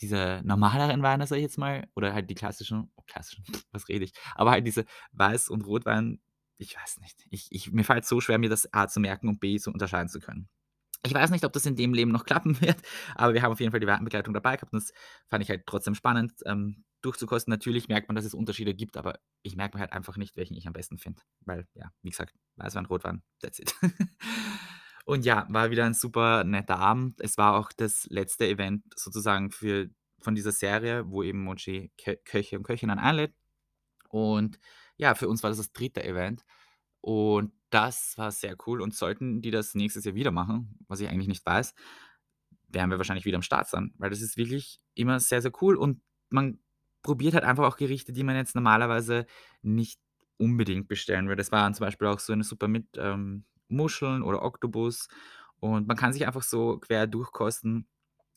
diese 0.00 0.42
normaleren 0.44 1.02
Weine, 1.02 1.26
sage 1.26 1.40
ich 1.40 1.44
jetzt 1.44 1.58
mal, 1.58 1.88
oder 1.94 2.12
halt 2.12 2.28
die 2.28 2.34
klassischen 2.34 2.90
oh, 2.96 3.02
klassischen, 3.06 3.44
was 3.72 3.88
rede 3.88 4.04
ich? 4.04 4.12
Aber 4.34 4.50
halt 4.50 4.66
diese 4.66 4.84
Weiß 5.12 5.48
und 5.48 5.66
Rotwein, 5.66 6.20
ich 6.58 6.76
weiß 6.76 6.98
nicht. 7.00 7.26
Ich 7.30 7.48
ich 7.50 7.72
mir 7.72 7.84
fällt's 7.84 8.08
so 8.08 8.20
schwer, 8.20 8.38
mir 8.38 8.50
das 8.50 8.72
A 8.72 8.88
zu 8.88 9.00
merken 9.00 9.28
und 9.28 9.40
B 9.40 9.58
so 9.58 9.70
unterscheiden 9.70 10.08
zu 10.08 10.20
können. 10.20 10.48
Ich 11.04 11.14
weiß 11.14 11.30
nicht, 11.30 11.44
ob 11.44 11.52
das 11.52 11.66
in 11.66 11.76
dem 11.76 11.94
Leben 11.94 12.10
noch 12.10 12.24
klappen 12.26 12.60
wird, 12.60 12.78
aber 13.14 13.34
wir 13.34 13.42
haben 13.42 13.52
auf 13.52 13.60
jeden 13.60 13.72
Fall 13.72 13.80
die 13.80 13.86
Weinbegleitung 13.86 14.34
dabei 14.34 14.56
gehabt 14.56 14.72
und 14.72 14.82
das 14.82 14.92
fand 15.28 15.42
ich 15.42 15.50
halt 15.50 15.66
trotzdem 15.66 15.94
spannend, 15.94 16.32
ähm, 16.46 16.84
durchzukosten. 17.02 17.50
Natürlich 17.50 17.88
merkt 17.88 18.08
man, 18.08 18.16
dass 18.16 18.24
es 18.24 18.34
Unterschiede 18.34 18.74
gibt, 18.74 18.96
aber 18.96 19.18
ich 19.42 19.56
merke 19.56 19.76
mir 19.76 19.80
halt 19.80 19.92
einfach 19.92 20.16
nicht, 20.16 20.36
welchen 20.36 20.54
ich 20.54 20.66
am 20.66 20.72
besten 20.72 20.98
finde, 20.98 21.22
weil, 21.40 21.68
ja, 21.74 21.92
wie 22.02 22.10
gesagt, 22.10 22.34
Weißwein, 22.56 22.86
Rotwein, 22.86 23.22
that's 23.40 23.58
it. 23.58 23.74
Und 25.06 25.24
ja, 25.24 25.46
war 25.48 25.70
wieder 25.70 25.84
ein 25.84 25.94
super 25.94 26.42
netter 26.42 26.78
Abend. 26.80 27.20
Es 27.20 27.38
war 27.38 27.54
auch 27.56 27.70
das 27.72 28.06
letzte 28.10 28.48
Event 28.48 28.82
sozusagen 28.96 29.52
für 29.52 29.88
von 30.20 30.34
dieser 30.34 30.50
Serie, 30.50 31.08
wo 31.08 31.22
eben 31.22 31.44
Mochi 31.44 31.92
Kö 32.02 32.16
Köche 32.24 32.58
und 32.58 32.64
Köchinnen 32.64 32.98
einlädt. 32.98 33.32
Und 34.08 34.58
ja, 34.96 35.14
für 35.14 35.28
uns 35.28 35.44
war 35.44 35.50
das 35.50 35.58
das 35.58 35.72
dritte 35.72 36.02
Event 36.02 36.44
und 37.00 37.52
das 37.70 38.14
war 38.18 38.32
sehr 38.32 38.56
cool 38.66 38.80
und 38.80 38.94
sollten 38.94 39.42
die 39.42 39.52
das 39.52 39.74
nächstes 39.76 40.04
Jahr 40.04 40.16
wieder 40.16 40.32
machen, 40.32 40.76
was 40.88 41.00
ich 41.00 41.08
eigentlich 41.08 41.28
nicht 41.28 41.46
weiß, 41.46 41.74
werden 42.68 42.90
wir 42.90 42.98
wahrscheinlich 42.98 43.24
wieder 43.26 43.36
am 43.36 43.42
Start 43.42 43.68
sein, 43.68 43.94
weil 43.98 44.10
das 44.10 44.22
ist 44.22 44.36
wirklich 44.36 44.80
immer 44.94 45.20
sehr, 45.20 45.42
sehr 45.42 45.52
cool 45.62 45.76
und 45.76 46.00
man 46.30 46.58
probiert 47.02 47.34
halt 47.34 47.44
einfach 47.44 47.64
auch 47.64 47.76
Gerichte, 47.76 48.12
die 48.12 48.24
man 48.24 48.34
jetzt 48.36 48.56
normalerweise 48.56 49.26
nicht 49.62 50.00
unbedingt 50.36 50.88
bestellen 50.88 51.28
würde. 51.28 51.42
Es 51.42 51.52
war 51.52 51.62
dann 51.62 51.74
zum 51.74 51.86
Beispiel 51.86 52.08
auch 52.08 52.18
so 52.18 52.32
eine 52.32 52.44
Suppe 52.44 52.66
mit, 52.68 52.86
ähm, 52.96 53.44
Muscheln 53.68 54.22
oder 54.22 54.42
Oktopus 54.42 55.08
und 55.60 55.86
man 55.88 55.96
kann 55.96 56.12
sich 56.12 56.26
einfach 56.26 56.42
so 56.42 56.78
quer 56.78 57.06
durchkosten, 57.06 57.88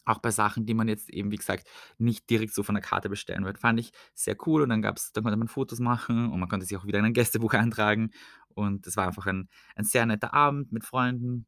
auch 0.06 0.20
bei 0.20 0.32
Sachen, 0.32 0.66
die 0.66 0.74
man 0.74 0.88
jetzt 0.88 1.10
eben, 1.12 1.32
wie 1.32 1.38
gesagt, 1.38 1.68
nicht 2.00 2.30
direkt 2.30 2.54
so 2.56 2.64
von 2.64 2.76
der 2.76 2.82
Karte 2.84 3.10
bestellen 3.10 3.46
würde. 3.46 3.60
Fand 3.60 3.80
ich 3.80 3.92
sehr 4.16 4.36
cool 4.48 4.64
und 4.64 4.70
dann 4.70 4.82
gab's 4.82 5.12
dann 5.14 5.24
konnte 5.24 5.38
man 5.38 5.48
Fotos 5.50 5.80
machen 5.80 6.30
und 6.32 6.40
man 6.40 6.50
konnte 6.50 6.66
sich 6.66 6.78
auch 6.78 6.86
wieder 6.86 7.00
in 7.00 7.06
ein 7.06 7.14
Gästebuch 7.14 7.54
eintragen 7.56 8.12
und 8.50 8.88
das 8.88 8.98
war 8.98 9.08
einfach 9.08 9.28
ein 9.28 9.50
ein 9.76 9.86
sehr 9.86 10.06
netter 10.06 10.34
Abend 10.34 10.72
mit 10.72 10.86
Freunden. 10.86 11.48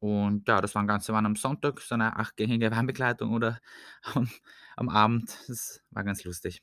Und 0.00 0.48
ja, 0.48 0.60
das 0.60 0.74
waren 0.74 0.86
Ganze 0.88 1.12
waren 1.14 1.26
am 1.26 1.36
Sonntag 1.36 1.80
so 1.80 1.96
'ne 1.96 2.16
achtgängige 2.16 2.70
Weinbegleitung 2.72 3.32
oder 3.34 3.60
am 4.14 4.28
am 4.76 4.88
Abend. 4.90 5.36
Das 5.48 5.82
war 5.90 6.04
ganz 6.04 6.24
lustig. 6.24 6.62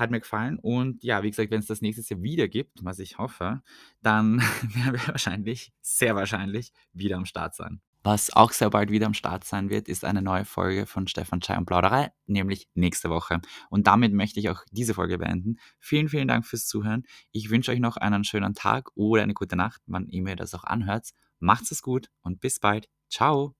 Hat 0.00 0.10
mir 0.10 0.20
gefallen 0.20 0.58
und 0.58 1.04
ja, 1.04 1.22
wie 1.22 1.30
gesagt, 1.30 1.50
wenn's 1.50 1.66
das 1.66 1.82
nächstes 1.82 2.08
Jahr 2.08 2.22
wieder 2.22 2.48
gibt, 2.48 2.82
was 2.82 2.98
ich 2.98 3.18
hoffe, 3.18 3.62
dann 4.02 4.38
werden 4.74 4.94
wir 4.94 5.08
wahrscheinlich 5.08 5.72
sehr 5.82 6.16
wahrscheinlich 6.16 6.72
wieder 6.94 7.16
am 7.16 7.26
Start 7.26 7.54
sein. 7.54 7.82
Was 8.02 8.34
auch 8.34 8.52
sehr 8.52 8.70
bald 8.70 8.90
wieder 8.90 9.04
am 9.04 9.12
Start 9.12 9.44
sein 9.44 9.68
wird, 9.68 9.86
ist 9.86 10.06
eine 10.06 10.22
neue 10.22 10.46
Folge 10.46 10.86
von 10.86 11.06
Stefan 11.06 11.40
Chai 11.40 11.58
und 11.58 11.66
Plauderei, 11.66 12.10
nämlich 12.26 12.66
nächste 12.72 13.10
Woche. 13.10 13.42
Und 13.68 13.86
damit 13.86 14.14
möchte 14.14 14.40
ich 14.40 14.48
auch 14.48 14.62
diese 14.70 14.94
Folge 14.94 15.18
beenden. 15.18 15.58
Vielen, 15.78 16.08
vielen 16.08 16.26
Dank 16.26 16.46
fürs 16.46 16.66
Zuhören. 16.66 17.02
Ich 17.30 17.50
wünsche 17.50 17.72
euch 17.72 17.80
noch 17.80 17.98
einen 17.98 18.24
schönen 18.24 18.54
Tag 18.54 18.88
oder 18.94 19.22
eine 19.22 19.34
gute 19.34 19.54
Nacht, 19.54 19.82
wann 19.86 20.08
ihr 20.08 20.34
das 20.34 20.54
auch 20.54 20.64
anhört. 20.64 21.10
Macht's 21.40 21.72
es 21.72 21.82
gut 21.82 22.08
und 22.22 22.40
bis 22.40 22.58
bald. 22.58 22.88
Tschau. 23.10 23.54